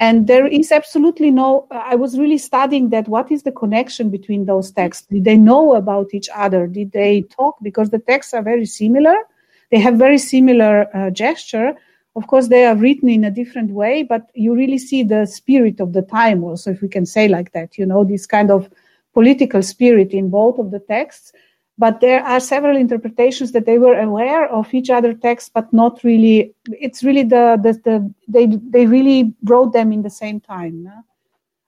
[0.00, 4.44] and there is absolutely no i was really studying that what is the connection between
[4.44, 8.42] those texts did they know about each other did they talk because the texts are
[8.42, 9.14] very similar
[9.70, 11.74] they have very similar uh, gesture
[12.16, 15.80] of course they are written in a different way but you really see the spirit
[15.80, 18.68] of the time also if we can say like that you know this kind of
[19.14, 21.32] political spirit in both of the texts
[21.76, 26.02] but there are several interpretations that they were aware of each other text but not
[26.04, 30.84] really it's really the, the, the they they really wrote them in the same time
[30.84, 31.04] no?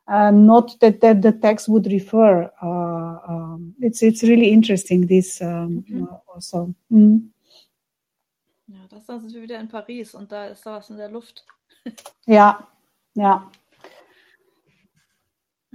[0.09, 5.41] uh, not that, that the text would refer uh, um, it's it's really interesting this
[5.41, 6.05] um, mhm.
[6.05, 7.31] uh, also mm.
[8.69, 11.45] ja das sind wir wieder in Paris und da ist da was in der Luft
[12.27, 12.67] ja
[13.15, 13.51] ja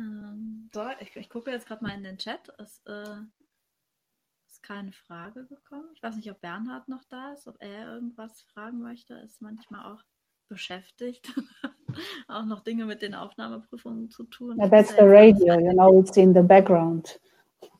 [0.01, 2.51] ähm, so, ich, ich gucke jetzt gerade mal in den Chat.
[2.57, 3.21] Es, äh,
[4.61, 5.89] keine Frage gekommen.
[5.95, 9.15] Ich weiß nicht, ob Bernhard noch da ist, ob er irgendwas fragen möchte.
[9.15, 10.03] Er ist manchmal auch
[10.47, 11.33] beschäftigt,
[12.27, 14.57] auch noch Dinge mit den Aufnahmeprüfungen zu tun.
[14.57, 17.19] Yeah, that's the radio, you know, it's in the background.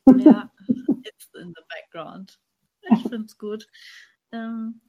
[0.06, 0.50] ja,
[1.04, 2.38] it's in the background.
[2.90, 3.66] Ich finde es gut.
[4.32, 4.80] Ähm,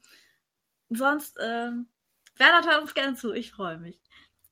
[0.90, 1.88] sonst, ähm,
[2.38, 4.00] Bernhard hört uns gerne zu, ich freue mich.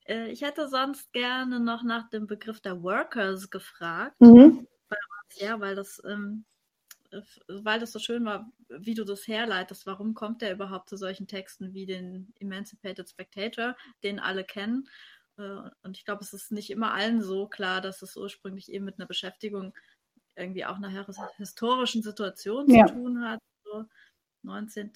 [0.05, 4.19] Äh, ich hätte sonst gerne noch nach dem Begriff der Workers gefragt.
[4.19, 4.67] Mhm.
[5.35, 6.45] Ja, weil das ähm,
[7.47, 11.27] weil das so schön war, wie du das herleitest, warum kommt er überhaupt zu solchen
[11.27, 14.87] Texten wie den Emancipated Spectator, den alle kennen.
[15.37, 18.85] Äh, und ich glaube, es ist nicht immer allen so klar, dass es ursprünglich eben
[18.85, 19.73] mit einer Beschäftigung
[20.35, 21.05] irgendwie auch einer
[21.37, 22.87] historischen Situation ja.
[22.87, 23.39] zu tun hat.
[23.63, 23.85] So
[24.43, 24.91] 19.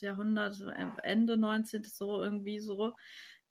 [0.00, 0.60] Jahrhundert,
[1.02, 1.84] Ende 19.
[1.84, 2.94] so irgendwie so.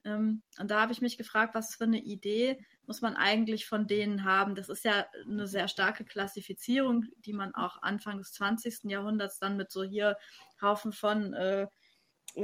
[0.04, 3.86] Ähm, und da habe ich mich gefragt, was für eine Idee muss man eigentlich von
[3.86, 4.54] denen haben?
[4.54, 8.84] Das ist ja eine sehr starke Klassifizierung, die man auch Anfang des 20.
[8.84, 10.16] Jahrhunderts dann mit so hier
[10.60, 11.68] Haufen von äh,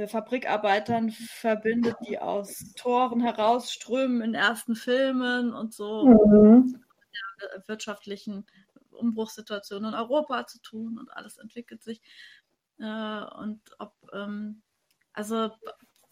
[0.07, 6.83] Fabrikarbeitern verbindet, die aus Toren herausströmen in ersten Filmen und so mhm.
[7.41, 8.45] der wirtschaftlichen
[8.91, 12.01] Umbruchssituationen in Europa zu tun und alles entwickelt sich.
[12.79, 14.61] Äh, und ob, ähm,
[15.13, 15.51] also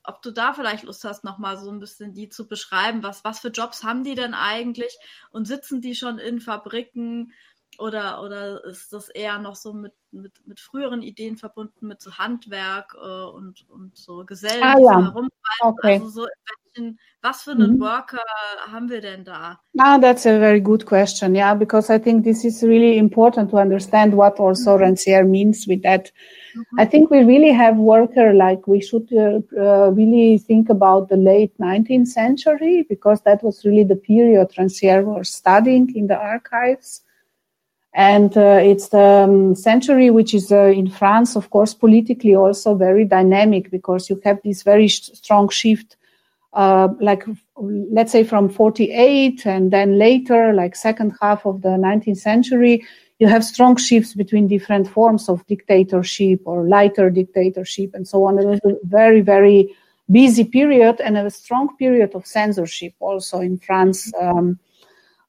[0.07, 3.03] ob du da vielleicht Lust hast, nochmal so ein bisschen die zu beschreiben.
[3.03, 4.97] Was, was für Jobs haben die denn eigentlich?
[5.31, 7.33] Und sitzen die schon in Fabriken?
[7.77, 12.17] Oder, oder ist das eher noch so mit, mit, mit früheren Ideen verbunden, mit so
[12.17, 15.01] Handwerk äh, und, und so Gesellen, ah, ja.
[15.03, 15.29] herum?
[15.59, 15.95] Okay.
[15.95, 16.27] Also so
[16.75, 17.81] welchen, was für einen mm -hmm.
[17.81, 18.23] Worker
[18.71, 19.59] haben wir denn da?
[19.77, 21.35] Ah, that's a very good question.
[21.35, 24.81] Yeah, because I think this is really important to understand what also mm -hmm.
[24.81, 26.11] Rancière means with that.
[26.55, 26.79] Mm-hmm.
[26.79, 31.17] I think we really have worker like we should uh, uh, really think about the
[31.17, 37.01] late 19th century because that was really the period Rancière was studying in the archives.
[37.97, 42.75] And uh, it's the um, century which is uh, in France, of course, politically also
[42.75, 45.95] very dynamic because you have this very strong shift,
[46.55, 47.23] uh, like
[47.57, 52.85] let's say from 48 and then later, like second half of the 19th century,
[53.19, 58.39] you have strong shifts between different forms of dictatorship or lighter dictatorship and so on.
[58.39, 59.75] It was a very, very
[60.11, 64.11] busy period and a strong period of censorship also in France.
[64.19, 64.59] Um,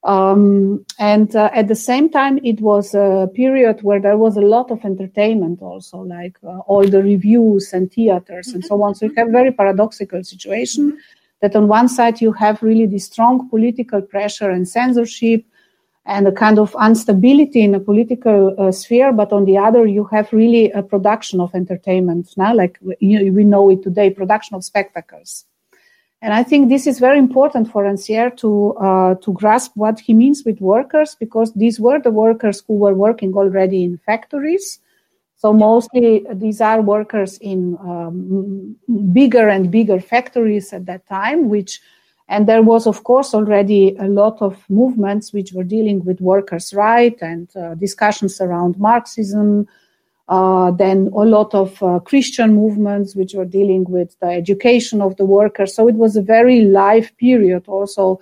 [0.03, 4.41] um, and uh, at the same time, it was a period where there was a
[4.41, 8.95] lot of entertainment also, like uh, all the reviews and theaters and so on.
[8.95, 10.97] So you have a very paradoxical situation
[11.41, 15.43] that on one side you have really this strong political pressure and censorship
[16.05, 20.05] and a kind of instability in a political uh, sphere, but on the other, you
[20.05, 24.63] have really a production of entertainment now, like we, we know it today, production of
[24.63, 25.45] spectacles.
[26.21, 30.13] And I think this is very important for Rancière to uh, to grasp what he
[30.13, 34.79] means with workers, because these were the workers who were working already in factories.
[35.37, 38.75] So mostly these are workers in um,
[39.13, 41.79] bigger and bigger factories at that time, which
[42.29, 46.73] and there was, of course, already a lot of movements which were dealing with workers'
[46.73, 49.65] rights and uh, discussions around Marxism.
[50.27, 55.15] Uh, then a lot of uh, Christian movements which were dealing with the education of
[55.15, 55.73] the workers.
[55.73, 58.19] So it was a very live period also.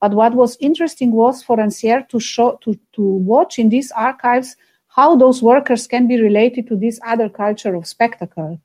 [0.00, 4.54] But what was interesting was for Rancière to show, to, to watch in these archives
[4.98, 8.60] how those workers can be related to this other culture of spectacle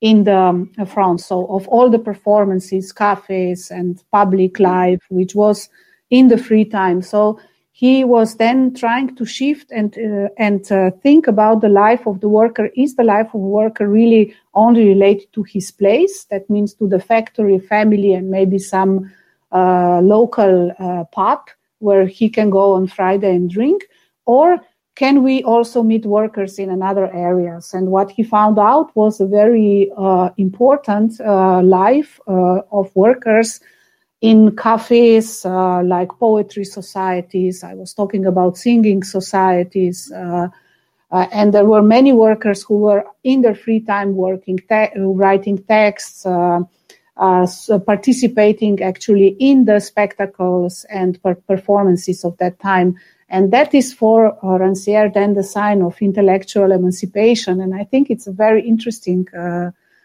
[0.00, 1.26] in the um, France.
[1.26, 5.68] So of all the performances, cafes and public life, which was
[6.10, 7.02] in the free time.
[7.02, 7.38] So
[7.70, 12.20] he was then trying to shift and uh, and uh, think about the life of
[12.20, 12.66] the worker.
[12.84, 16.26] Is the life of worker really only related to his place?
[16.32, 18.94] That means to the factory, family, and maybe some
[19.52, 21.40] uh, local uh, pub
[21.78, 23.84] where he can go on Friday and drink,
[24.24, 24.58] or
[24.96, 27.72] can we also meet workers in another areas?
[27.74, 33.60] And what he found out was a very uh, important uh, life of workers
[34.20, 37.62] in cafes uh, like poetry societies.
[37.62, 40.10] I was talking about singing societies.
[40.10, 40.48] Uh,
[41.12, 45.58] uh, and there were many workers who were in their free time working, te- writing
[45.64, 46.60] texts, uh,
[47.18, 52.96] uh, so participating actually in the spectacles and per- performances of that time.
[53.28, 57.60] And that is for uh, Rancière then the sign of intellectual emancipation.
[57.60, 59.26] And I think it's a very interesting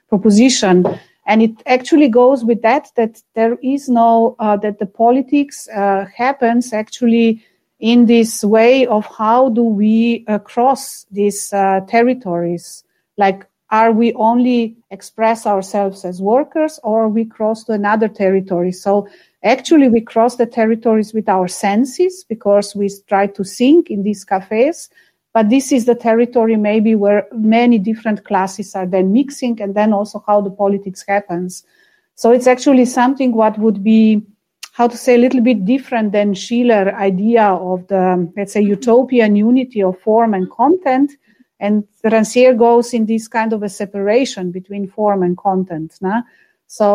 [0.10, 0.86] proposition.
[1.26, 6.06] And it actually goes with that that there is no uh, that the politics uh,
[6.16, 7.44] happens actually
[7.80, 12.84] in this way of how do we uh, cross these uh, territories.
[13.18, 18.74] Like are we only express ourselves as workers or we cross to another territory?
[18.74, 19.08] So
[19.44, 24.24] actually we cross the territories with our senses because we try to sing in these
[24.24, 24.90] cafes
[25.34, 29.94] but this is the territory maybe where many different classes are then mixing and then
[29.94, 31.64] also how the politics happens
[32.16, 34.22] so it's actually something what would be
[34.74, 39.36] how to say a little bit different than schiller idea of the let's say utopian
[39.36, 41.12] unity of form and content
[41.60, 46.22] and rancière goes in this kind of a separation between form and content nah?
[46.78, 46.88] So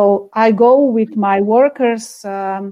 [0.45, 2.65] i go with my workers um,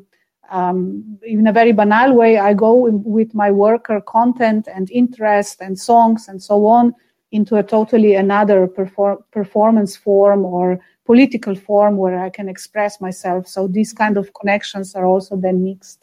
[0.50, 5.78] um, in a very banal way, I go with my worker content and interest and
[5.78, 6.94] songs and so on
[7.32, 13.48] into a totally another perform- performance form or political form where I can express myself.
[13.48, 16.00] So these kind of connections are also then mixed.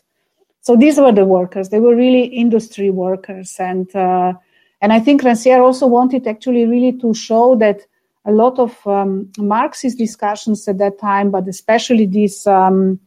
[0.62, 1.70] So these were the workers.
[1.70, 4.34] They were really industry workers, and uh,
[4.82, 7.82] and I think Rancière also wanted actually really to show that
[8.26, 12.46] a lot of um, Marxist discussions at that time, but especially these.
[12.48, 13.00] Um,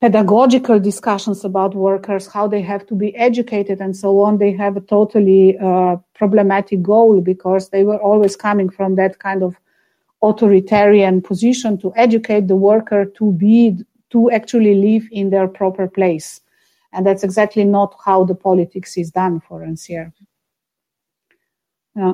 [0.00, 4.76] pedagogical discussions about workers, how they have to be educated and so on, they have
[4.76, 9.56] a totally uh, problematic goal because they were always coming from that kind of
[10.22, 13.76] authoritarian position to educate the worker to be
[14.10, 16.40] to actually live in their proper place.
[16.92, 20.12] And that's exactly not how the politics is done for Rancière.
[21.94, 22.12] Yeah.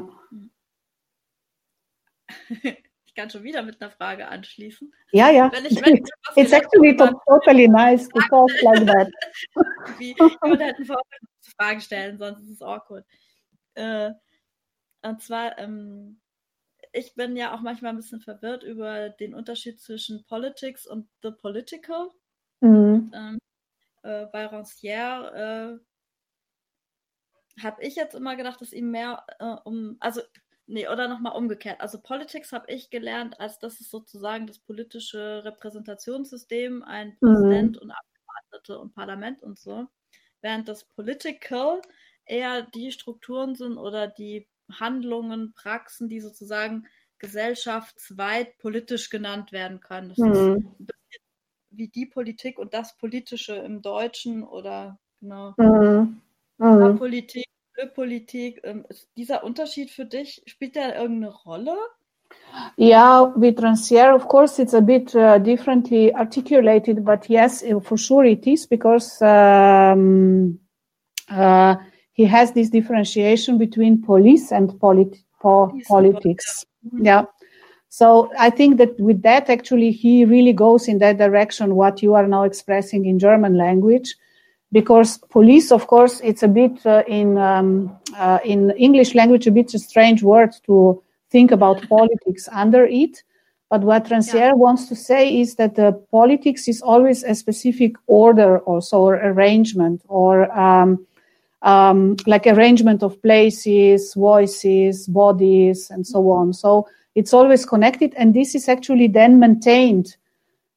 [3.12, 4.90] Ich kann schon wieder mit einer Frage anschließen.
[5.10, 5.52] Ja, ja.
[5.52, 6.02] Wenn ich, wenn
[6.34, 9.10] It's actually totally nice talk like that.
[9.98, 10.86] Wie, ich würde halt eine
[11.58, 13.04] Frage stellen, sonst ist es awkward.
[13.74, 14.12] Äh,
[15.02, 16.22] und zwar, ähm,
[16.94, 21.32] ich bin ja auch manchmal ein bisschen verwirrt über den Unterschied zwischen Politics und The
[21.32, 22.08] Political.
[22.60, 23.12] Mhm.
[23.14, 23.38] Ähm,
[24.04, 25.78] äh, bei Rancière
[27.58, 30.22] äh, habe ich jetzt immer gedacht, dass ihm mehr äh, um, also
[30.72, 31.82] Nee, oder nochmal umgekehrt.
[31.82, 37.28] Also Politics habe ich gelernt, als das ist sozusagen das politische Repräsentationssystem, ein mhm.
[37.28, 37.82] Präsident mhm.
[37.82, 39.86] und Abgeordnete und Parlament und so.
[40.40, 41.82] Während das Political
[42.24, 46.86] eher die Strukturen sind oder die Handlungen, Praxen, die sozusagen
[47.18, 50.08] gesellschaftsweit politisch genannt werden können.
[50.08, 50.32] Das mhm.
[50.32, 51.22] ist ein bisschen
[51.68, 55.52] wie die Politik und das Politische im Deutschen oder genau.
[55.58, 56.22] Mhm.
[56.56, 56.96] Mhm.
[56.96, 57.44] Politik
[57.86, 58.84] Politik, ähm,
[59.16, 61.76] dieser Unterschied für dich, spielt der irgendeine Rolle?
[62.76, 68.24] Yeah, with Rancière, of course, it's a bit uh, differently articulated, but yes, for sure
[68.24, 70.58] it is because um,
[71.30, 71.76] uh,
[72.12, 76.64] he has this differentiation between police and po- politics.
[76.86, 77.04] Mm-hmm.
[77.04, 77.24] Yeah.
[77.88, 82.14] So I think that with that, actually, he really goes in that direction, what you
[82.14, 84.14] are now expressing in German language
[84.72, 89.50] because police, of course, it's a bit uh, in um, uh, in English language a
[89.50, 93.22] bit a strange word to think about politics under it.
[93.68, 94.52] But what Rancière yeah.
[94.52, 100.02] wants to say is that the politics is always a specific order, also or arrangement,
[100.08, 101.06] or um,
[101.62, 106.52] um, like arrangement of places, voices, bodies, and so on.
[106.52, 110.16] So it's always connected, and this is actually then maintained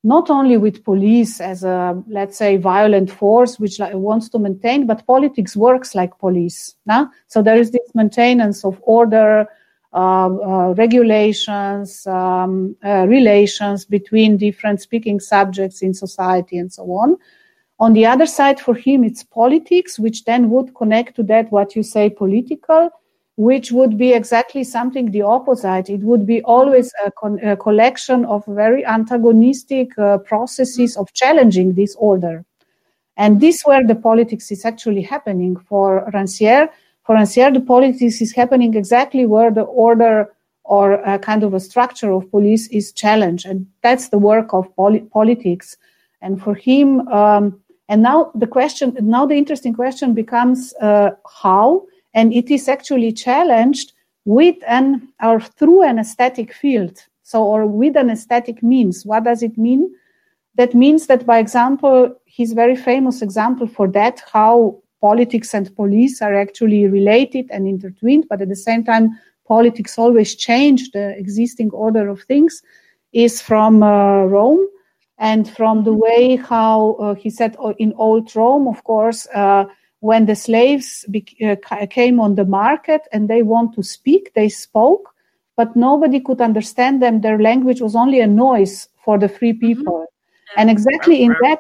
[0.06, 5.06] not only with police as a let's say violent force which wants to maintain but
[5.08, 7.08] politics works like police nah?
[7.28, 9.48] so there is this maintenance of order
[9.94, 17.18] uh, uh, regulations um, uh, relations between different speaking subjects in society and so on
[17.80, 21.76] on the other side for him it's politics which then would connect to that what
[21.76, 22.92] you say political
[23.38, 25.90] which would be exactly something the opposite.
[25.90, 31.74] It would be always a, con- a collection of very antagonistic uh, processes of challenging
[31.74, 32.46] this order.
[33.18, 36.70] And this where the politics is actually happening for Rancière.
[37.04, 40.30] For Rancière, the politics is happening exactly where the order
[40.64, 43.46] or a kind of a structure of police is challenged.
[43.46, 45.78] And that's the work of poli- politics.
[46.22, 51.12] And for him, um, and now the question, now the interesting question becomes uh,
[51.42, 51.86] how,
[52.16, 53.94] and it is actually challenged
[54.24, 56.98] with an or through an aesthetic field.
[57.22, 59.06] So, or with an aesthetic means.
[59.06, 59.94] What does it mean?
[60.56, 66.22] That means that, by example, his very famous example for that, how politics and police
[66.22, 69.10] are actually related and intertwined, but at the same time,
[69.48, 72.62] politics always change the existing order of things,
[73.12, 74.68] is from uh, Rome
[75.18, 79.66] and from the way how uh, he said uh, in old Rome, of course, uh,
[80.06, 84.48] when the slaves be- uh, came on the market and they want to speak, they
[84.48, 85.14] spoke,
[85.58, 87.22] but nobody could understand them.
[87.22, 89.68] Their language was only a noise for the free mm-hmm.
[89.68, 90.02] people.
[90.02, 90.60] Mm-hmm.
[90.60, 91.60] And exactly in that,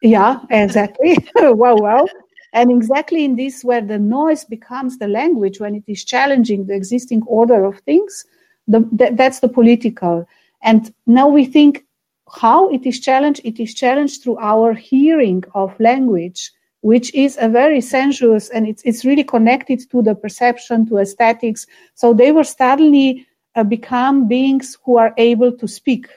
[0.00, 1.18] yeah, exactly.
[1.36, 2.06] wow, wow.
[2.54, 6.74] And exactly in this, where the noise becomes the language, when it is challenging the
[6.74, 8.24] existing order of things,
[8.66, 8.80] the,
[9.12, 10.26] that's the political.
[10.62, 11.84] And now we think
[12.42, 13.42] how it is challenged.
[13.44, 18.82] It is challenged through our hearing of language, which is a very sensuous and it's,
[18.84, 21.66] it's really connected to the perception, to aesthetics.
[21.94, 26.08] So they were suddenly uh, become beings who are able to speak.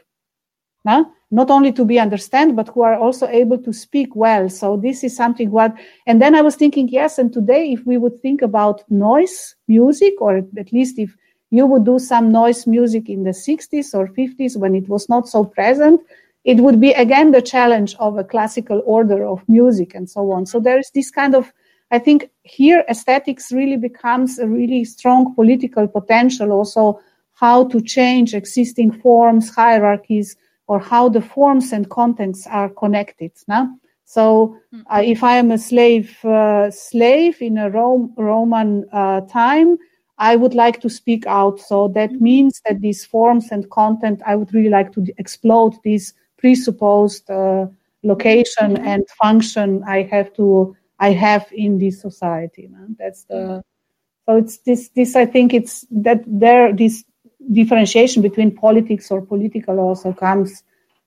[0.85, 1.05] Huh?
[1.31, 4.49] Not only to be understand, but who are also able to speak well.
[4.49, 5.75] So this is something what,
[6.07, 10.15] and then I was thinking, yes, and today if we would think about noise music,
[10.19, 11.15] or at least if
[11.51, 15.27] you would do some noise music in the 60s or 50s when it was not
[15.27, 16.01] so present,
[16.43, 20.45] it would be again the challenge of a classical order of music and so on.
[20.45, 21.51] So there is this kind of,
[21.91, 26.99] I think here aesthetics really becomes a really strong political potential also
[27.33, 30.35] how to change existing forms, hierarchies,
[30.67, 33.31] or how the forms and contents are connected.
[33.47, 33.69] No?
[34.03, 34.81] So hmm.
[34.91, 39.77] uh, if I am a slave, uh, slave in a Rome, Roman uh, time,
[40.17, 41.59] I would like to speak out.
[41.61, 42.23] So that mm-hmm.
[42.23, 47.67] means that these forms and content, I would really like to explode this presupposed uh,
[48.03, 48.87] location mm-hmm.
[48.87, 52.67] and function I have to I have in this society.
[52.67, 52.95] Man.
[52.99, 53.59] That's the mm-hmm.
[54.25, 57.03] so it's this this I think it's that there this
[57.51, 60.63] differentiation between politics or political also comes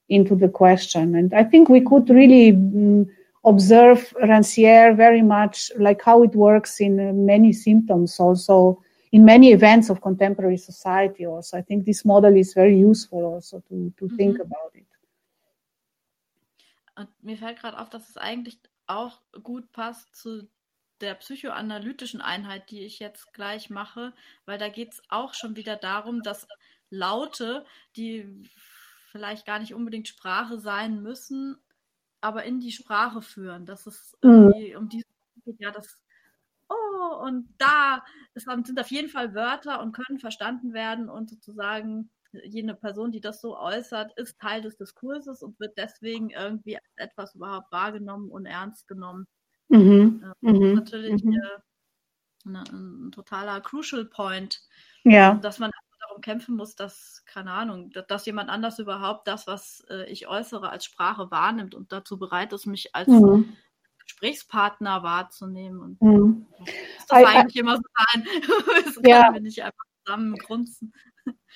[0.08, 2.52] into the question, and I think we could really.
[2.52, 3.08] Mm,
[3.44, 8.80] observe Rancière very much like how it works in uh, many symptoms also
[9.12, 11.58] in many events of contemporary society also.
[11.58, 14.16] I think this model is very useful also to, to mhm.
[14.16, 14.86] think about it.
[16.95, 20.49] Und mir fällt gerade auf, dass es eigentlich auch gut passt zu
[21.01, 24.14] der psychoanalytischen Einheit, die ich jetzt gleich mache,
[24.47, 26.47] weil da geht es auch schon wieder darum, dass
[26.90, 27.66] Laute,
[27.97, 28.49] die
[29.11, 31.59] vielleicht gar nicht unbedingt Sprache sein müssen,
[32.20, 33.66] aber in die Sprache führen.
[33.66, 34.53] Dass es mhm.
[34.76, 35.07] um diese
[35.59, 36.03] ja, das
[36.68, 42.11] oh, und da es sind auf jeden Fall Wörter und können verstanden werden und sozusagen
[42.44, 46.92] jene Person, die das so äußert, ist Teil des Diskurses und wird deswegen irgendwie als
[46.96, 49.26] etwas überhaupt wahrgenommen und ernst genommen.
[49.68, 50.20] Mhm.
[50.20, 50.74] Das ist mhm.
[50.74, 51.38] natürlich mhm.
[52.44, 54.62] Eine, ein totaler Crucial Point,
[55.04, 55.34] ja.
[55.34, 55.70] dass man
[56.00, 60.68] darum kämpfen muss, dass, keine Ahnung, dass jemand anders überhaupt das, was äh, ich äußere,
[60.68, 63.56] als Sprache wahrnimmt und dazu bereit ist, mich als mhm.
[64.04, 65.80] Gesprächspartner wahrzunehmen.
[65.80, 66.46] Und mhm.
[66.96, 68.26] das darf eigentlich immer so sein.
[68.84, 69.22] das yeah.
[69.22, 70.92] können wir nicht einfach zusammen grunzen.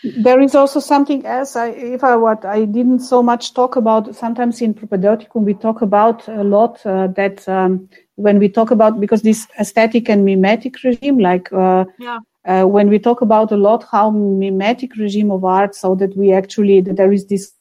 [0.02, 1.56] There is also something else.
[1.56, 4.14] I, if I what I didn't so much talk about.
[4.14, 9.00] Sometimes in Propädeutikum we talk about a lot uh, that um, when we talk about
[9.00, 12.18] because this aesthetic and mimetic regime, like uh, yeah.
[12.44, 16.32] uh, when we talk about a lot how mimetic regime of art, so that we
[16.32, 17.54] actually that there is this.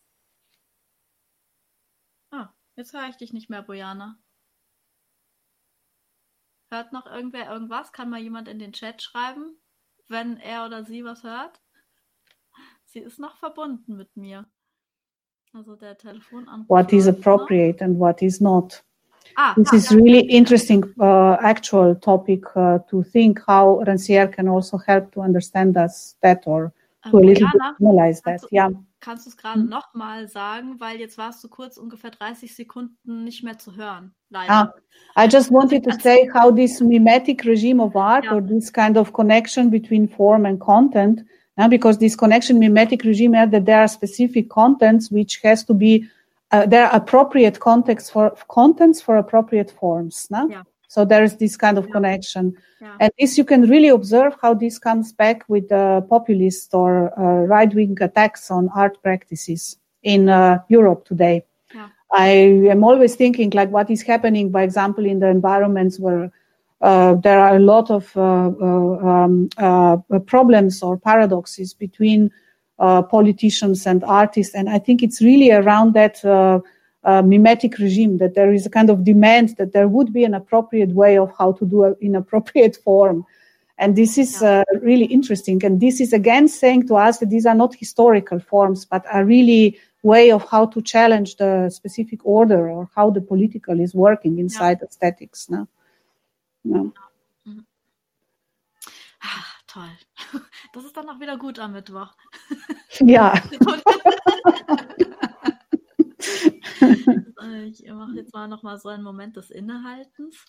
[2.32, 4.18] Ah, jetzt höre ich dich nicht mehr, Bojana.
[6.70, 7.94] Hört noch irgendwer irgendwas?
[7.94, 9.58] Kann mal jemand in den Chat schreiben,
[10.10, 11.62] wenn er oder sie was hört?
[12.96, 14.46] Sie ist noch verbunden mit mir.
[15.54, 16.70] Also der Telefonanruf.
[16.70, 18.82] What is appropriate and what is not.
[19.36, 19.98] Ah, this ah, is yeah.
[19.98, 25.76] really interesting uh, actual topic uh, to think how Rancière can also help to understand
[25.76, 26.72] us that or
[27.04, 28.42] to um, a little Jana, bit analyze that.
[28.50, 28.70] Yeah.
[29.02, 29.70] Kannst du es gerade mhm.
[29.70, 34.16] nochmal sagen, weil jetzt warst du kurz ungefähr 30 Sekunden nicht mehr zu hören.
[34.30, 34.50] Leider.
[34.50, 34.74] Ah,
[35.18, 38.36] I just wanted to say how this mimetic regime of art yeah.
[38.36, 41.26] or this kind of connection between form and content,
[41.58, 45.74] uh, because this connection mimetic regime is that there are specific contents which has to
[45.74, 46.06] be
[46.52, 50.28] uh, there are appropriate contexts for contents for appropriate forms.
[50.30, 50.48] No?
[50.48, 50.64] Yeah.
[50.88, 51.92] So there is this kind of yeah.
[51.92, 52.56] connection.
[52.80, 52.98] Yeah.
[53.00, 57.46] And this you can really observe how this comes back with the populist or uh,
[57.48, 61.44] right wing attacks on art practices in uh, Europe today.
[62.12, 62.30] I
[62.70, 66.30] am always thinking like what is happening, by example, in the environments where uh,
[66.82, 72.32] there are a lot of uh, uh um, uh, problems or paradoxes between
[72.80, 76.22] uh, politicians and artists, and I think it's really around that
[77.24, 80.90] mimetic regime that there is a kind of demand that there would be an appropriate
[80.90, 83.26] way of how to do it in appropriate form.
[83.78, 84.64] And this is yeah.
[84.82, 85.64] really interesting.
[85.66, 89.26] And this is again saying to us that these are not historical forms, but are
[89.26, 94.40] really way of how to challenge the specific order or how the political is working
[94.40, 94.88] inside ja.
[94.88, 95.50] aesthetics.
[95.50, 95.68] Ne?
[96.66, 96.92] Ja.
[97.44, 97.66] Mhm.
[99.22, 99.92] Ah, toll.
[100.74, 102.14] Das ist dann auch wieder gut am Mittwoch.
[103.00, 103.34] Ja.
[107.66, 110.44] ich mache jetzt mal noch mal so einen Moment des Innehaltens.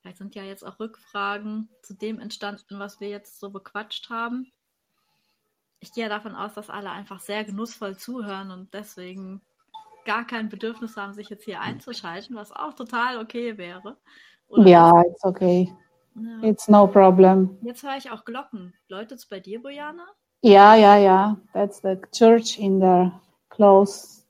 [0.00, 4.52] Vielleicht sind ja jetzt auch Rückfragen zu dem entstanden, was wir jetzt so bequatscht haben
[5.80, 9.40] ich gehe davon aus, dass alle einfach sehr genussvoll zuhören und deswegen
[10.04, 13.96] gar kein Bedürfnis haben, sich jetzt hier einzuschalten, was auch total okay wäre.
[14.48, 15.72] Oder ja, it's okay.
[16.14, 16.48] Ja.
[16.48, 17.56] It's no problem.
[17.62, 18.74] Jetzt höre ich auch Glocken.
[18.88, 20.06] Läutet es bei dir, Bojana?
[20.42, 21.36] Ja, ja, ja.
[21.52, 23.10] That's the church in the
[23.50, 24.22] close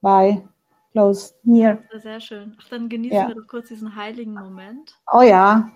[0.00, 0.42] by,
[0.92, 1.78] close near.
[1.94, 2.56] Sehr schön.
[2.60, 3.28] Ach, dann genießen yeah.
[3.28, 4.94] wir doch kurz diesen heiligen Moment.
[5.12, 5.70] Oh ja.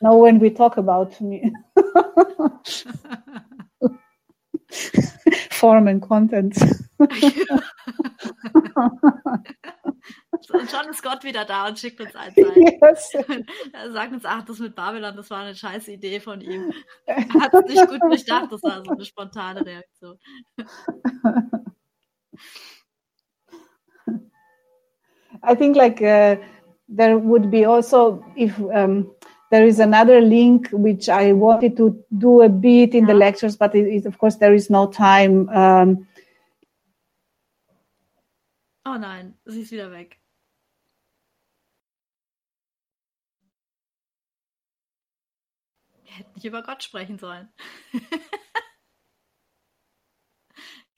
[0.00, 1.52] No, when we talk about me.
[5.50, 6.54] Form and Content.
[10.50, 12.62] und schon ist Gott wieder da und schickt uns ein Zeichen.
[12.80, 13.12] Yes.
[13.72, 16.72] Er sagt uns, ach, das mit Babylon, das war eine scheiß Idee von ihm.
[17.06, 20.18] Er hat es nicht gut durchdacht, das war so eine spontane Reaktion.
[25.42, 26.36] I think like uh,
[26.88, 29.10] there would be also if um,
[29.50, 33.74] there is another link which I wanted to do a bit in the lectures, but
[33.74, 35.48] it, it, of course there is no time.
[35.50, 36.06] Um,
[38.84, 40.18] oh nein, sie ist wieder weg.
[46.04, 47.48] Wir hätten nicht über Gott sprechen sollen.
[47.92, 48.28] Gibt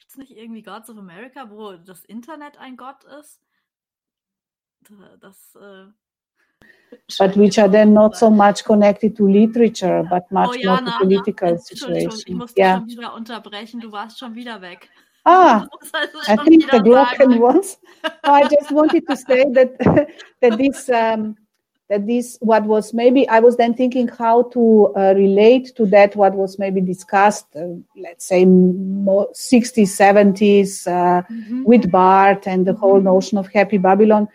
[0.09, 3.40] es nicht irgendwie Gods of America, wo das Internet ein Gott ist?
[5.20, 5.86] Das, äh,
[7.18, 10.99] but which are then not so much connected to literature, but much oh, more to
[10.99, 12.24] political situations.
[12.26, 12.78] Ich musste yeah.
[12.78, 14.88] schon wieder unterbrechen, du warst schon wieder weg.
[15.24, 15.66] Ah,
[16.28, 17.78] I think the Glocken was.
[18.24, 19.76] I just wanted to say that
[20.40, 21.36] that this um,
[21.89, 26.14] that this what was maybe I was then thinking how to uh, relate to that
[26.16, 27.66] what was maybe discussed, uh,
[27.97, 31.64] let's say, 60s, 70s uh, mm-hmm.
[31.64, 32.80] with Barthes and the mm-hmm.
[32.80, 34.28] whole notion of happy Babylon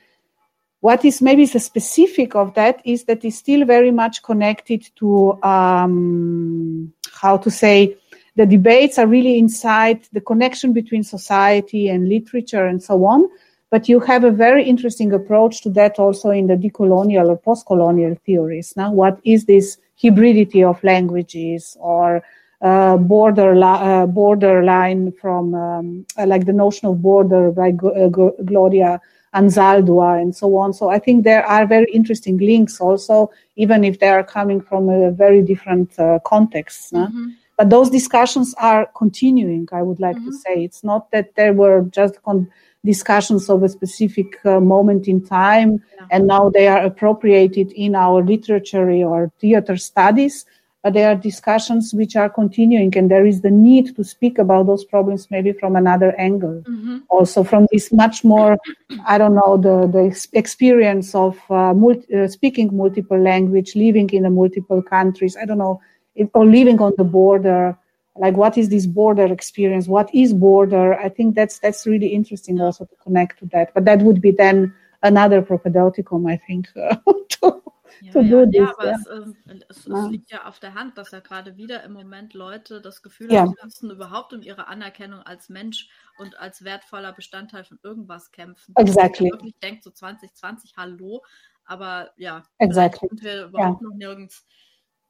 [0.83, 5.41] what is maybe the specific of that is that it's still very much connected to
[5.41, 7.95] um, how to say
[8.35, 13.29] the debates are really inside the connection between society and literature and so on.
[13.73, 18.13] But you have a very interesting approach to that also in the decolonial or post-colonial
[18.23, 18.71] theories.
[18.77, 22.21] Now, what is this hybridity of languages or
[22.61, 28.09] uh, border uh, borderline from um, like the notion of border by uh,
[28.51, 29.01] Gloria
[29.33, 30.71] Anzaldúa and so on.
[30.71, 34.87] So I think there are very interesting links also, even if they are coming from
[34.87, 36.91] a very different uh, contexts.
[36.91, 37.29] Mm-hmm.
[37.57, 40.29] But those discussions are continuing, I would like mm-hmm.
[40.29, 40.63] to say.
[40.63, 42.51] It's not that there were just con-
[42.85, 46.05] discussions of a specific uh, moment in time yeah.
[46.11, 50.45] and now they are appropriated in our literature or theater studies
[50.83, 54.67] but there are discussions which are continuing and there is the need to speak about
[54.67, 56.97] those problems maybe from another angle mm-hmm.
[57.09, 58.57] also from this much more
[59.05, 64.25] i don't know the, the experience of uh, multi, uh, speaking multiple language living in
[64.25, 65.79] a multiple countries i don't know
[66.15, 67.77] it, or living on the border
[68.15, 72.59] like what is this border experience what is border i think that's that's really interesting
[72.61, 76.67] also to connect to that but that would be then another propedeuticum i think
[77.29, 77.63] to,
[78.01, 78.95] ja, ja, ja, aber ja.
[78.95, 79.35] Es, ähm,
[79.69, 83.01] es, es, liegt ja auf der Hand, dass ja gerade wieder im Moment Leute das
[83.01, 87.79] Gefühl haben, sie müssen überhaupt um ihre Anerkennung als Mensch und als wertvoller Bestandteil von
[87.83, 88.73] irgendwas kämpfen.
[88.77, 89.27] Exactly.
[89.27, 91.23] Ich wirklich denkt so 2020, hallo,
[91.65, 93.07] aber ja, exactly.
[93.09, 94.45] sind wir überhaupt noch nirgends.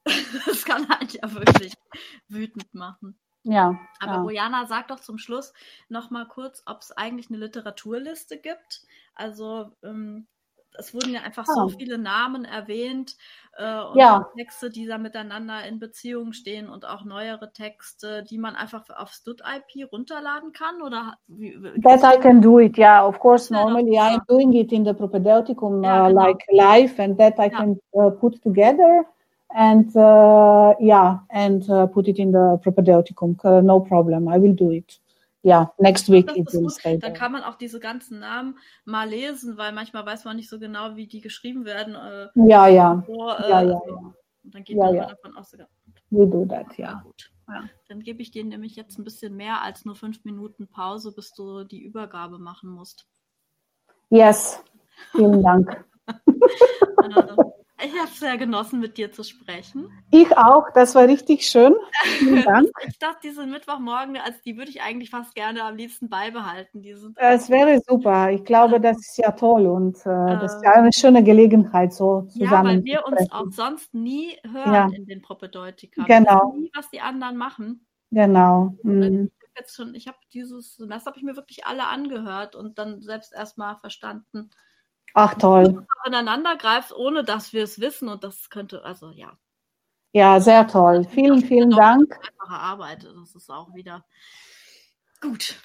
[0.46, 1.74] das kann halt ja wirklich
[2.28, 3.18] wütend machen.
[3.44, 3.78] Ja.
[4.00, 4.22] Aber ja.
[4.22, 5.52] Bojana, sag doch zum Schluss
[5.88, 8.82] noch mal kurz, ob es eigentlich eine Literaturliste gibt.
[9.14, 10.26] Also ähm,
[10.76, 11.68] es wurden ja einfach so ah.
[11.68, 13.16] viele Namen erwähnt
[13.56, 14.28] äh, und ja.
[14.36, 19.12] Texte, die da miteinander in Beziehung stehen und auch neuere Texte, die man einfach auf
[19.12, 23.06] Stud-IP runterladen kann oder wie, That I can do it, yeah.
[23.06, 26.08] Of course, normally I'm doing it in the propedeuticum uh, genau.
[26.08, 29.06] like live and that I can uh, put together
[29.54, 33.36] and uh, yeah, and uh, put it in the propedeuticum.
[33.44, 35.00] Uh, no problem, I will do it.
[35.44, 39.08] ja, next week Das it will stay Dann kann man auch diese ganzen Namen mal
[39.08, 41.94] lesen, weil manchmal weiß man nicht so genau, wie die geschrieben werden.
[41.94, 44.14] Äh, Ja, ja, so, äh, ja, ja, ja.
[44.42, 45.06] Und dann geht Ja, man ja.
[45.06, 45.54] davon aus,
[46.10, 47.00] We do that, ja, ja.
[47.04, 47.30] gut.
[47.46, 47.64] Ja.
[47.88, 51.34] Dann gebe ich dir nämlich jetzt ein bisschen mehr als nur fünf Minuten Pause, bis
[51.34, 53.06] du die Übergabe machen musst.
[54.08, 54.62] Yes,
[55.12, 55.84] vielen Dank.
[57.84, 59.90] Ich habe es sehr genossen, mit dir zu sprechen.
[60.10, 61.74] Ich auch, das war richtig schön.
[62.18, 62.68] Vielen Dank.
[62.86, 66.82] Ich dachte, diese Mittwochmorgen, also die würde ich eigentlich fast gerne am liebsten beibehalten.
[66.82, 68.30] Die Es wäre super.
[68.30, 72.26] Ich glaube, das ist ja toll und äh, das ist ja eine schöne Gelegenheit, so
[72.34, 74.88] Ja, zusammen weil zu wir uns auch sonst nie hören Ja.
[74.94, 76.06] in den Propedeutika.
[76.06, 76.48] Wir Genau.
[76.52, 77.86] wissen nie, was die anderen machen.
[78.10, 78.74] Genau.
[78.82, 79.30] Mhm.
[79.42, 83.00] ich jetzt schon, ich habe dieses Semester habe ich mir wirklich alle angehört und dann
[83.02, 84.50] selbst erstmal verstanden,
[85.14, 85.86] Ach toll.
[86.02, 89.38] auch ineinander greift, ohne dass wir es wissen und das könnte, also ja,
[90.12, 91.04] Ja, sehr toll.
[91.10, 92.14] Vielen, vielen Dank.
[92.20, 93.04] einfache Arbeit.
[93.04, 94.04] Das ist auch wieder
[95.20, 95.56] gut.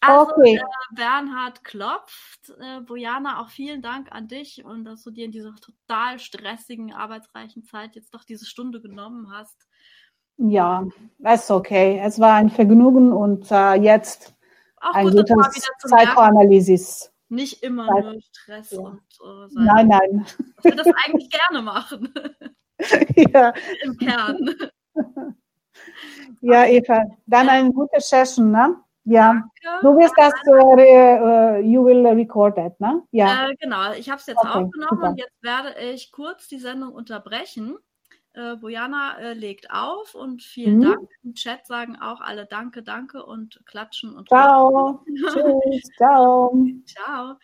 [0.00, 0.56] Also, Okay.
[0.56, 2.50] äh, Bernhard klopft.
[2.60, 6.92] Äh, Bojana, auch vielen Dank an dich und dass du dir in dieser total stressigen,
[6.92, 9.66] arbeitsreichen Zeit jetzt doch diese Stunde genommen hast.
[10.38, 10.84] Ja,
[11.24, 11.98] ist okay.
[12.04, 14.34] Es war ein Vergnügen und äh, jetzt
[14.80, 17.10] Auch ein gut, gutes Psychoanalysis.
[17.28, 18.80] Nicht immer Zeit- nur Stress Ja.
[18.80, 19.64] und äh, sein.
[19.64, 20.26] Nein, nein.
[20.58, 22.12] Ich würde das eigentlich gerne machen,
[23.32, 23.52] ja,
[23.84, 24.54] im Kern.
[26.40, 27.02] ja, Eva.
[27.26, 28.76] Dann eine gute Session, ne?
[29.04, 29.32] Ja.
[29.62, 29.82] Danke.
[29.82, 33.02] Du wirst das, äh, äh, you will record it, ne?
[33.12, 33.48] Ja.
[33.48, 35.08] Äh, genau, ich habe es jetzt Okay, aufgenommen super.
[35.10, 37.76] und jetzt werde ich kurz die Sendung unterbrechen.
[38.36, 40.82] Äh, Bojana äh, legt auf und vielen Mhm.
[40.82, 41.08] Dank.
[41.24, 45.02] Im Chat sagen auch alle Danke, Danke und klatschen und Ciao.
[45.06, 45.82] Tschüss.
[45.96, 46.54] Ciao.
[46.86, 47.36] Ciao.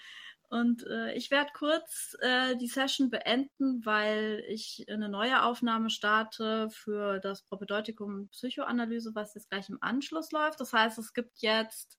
[0.51, 6.69] Und äh, ich werde kurz äh, die Session beenden, weil ich eine neue Aufnahme starte
[6.69, 10.61] für das Propedeutikum Psychoanalyse, was jetzt gleich im Anschluss läuft.
[10.61, 11.99] Das heißt, es gibt jetzt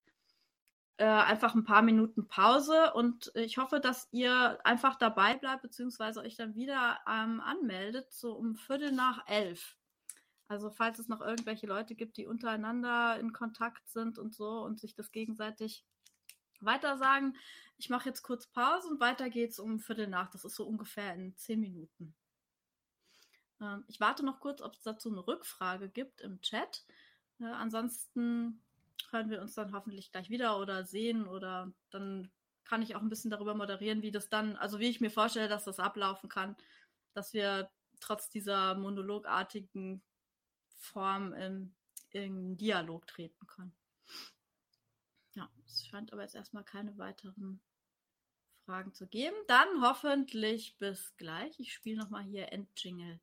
[1.03, 6.21] äh, einfach ein paar Minuten Pause und ich hoffe, dass ihr einfach dabei bleibt, beziehungsweise
[6.21, 9.75] euch dann wieder ähm, anmeldet, so um Viertel nach elf.
[10.47, 14.79] Also falls es noch irgendwelche Leute gibt, die untereinander in Kontakt sind und so und
[14.79, 15.85] sich das gegenseitig
[16.61, 17.35] weitersagen.
[17.77, 20.29] Ich mache jetzt kurz Pause und weiter geht's um Viertel nach.
[20.29, 22.15] Das ist so ungefähr in zehn Minuten.
[23.59, 26.85] Ähm, ich warte noch kurz, ob es dazu eine Rückfrage gibt im Chat.
[27.41, 28.63] Äh, ansonsten
[29.11, 32.31] hören wir uns dann hoffentlich gleich wieder oder sehen oder dann
[32.63, 35.49] kann ich auch ein bisschen darüber moderieren, wie das dann, also wie ich mir vorstelle,
[35.49, 36.55] dass das ablaufen kann,
[37.13, 40.01] dass wir trotz dieser monologartigen
[40.77, 41.75] Form in,
[42.11, 43.75] in Dialog treten können.
[45.35, 47.61] Ja, es scheint aber jetzt erstmal keine weiteren
[48.65, 49.35] Fragen zu geben.
[49.47, 51.59] Dann hoffentlich bis gleich.
[51.59, 53.19] Ich spiele nochmal hier Endjingle.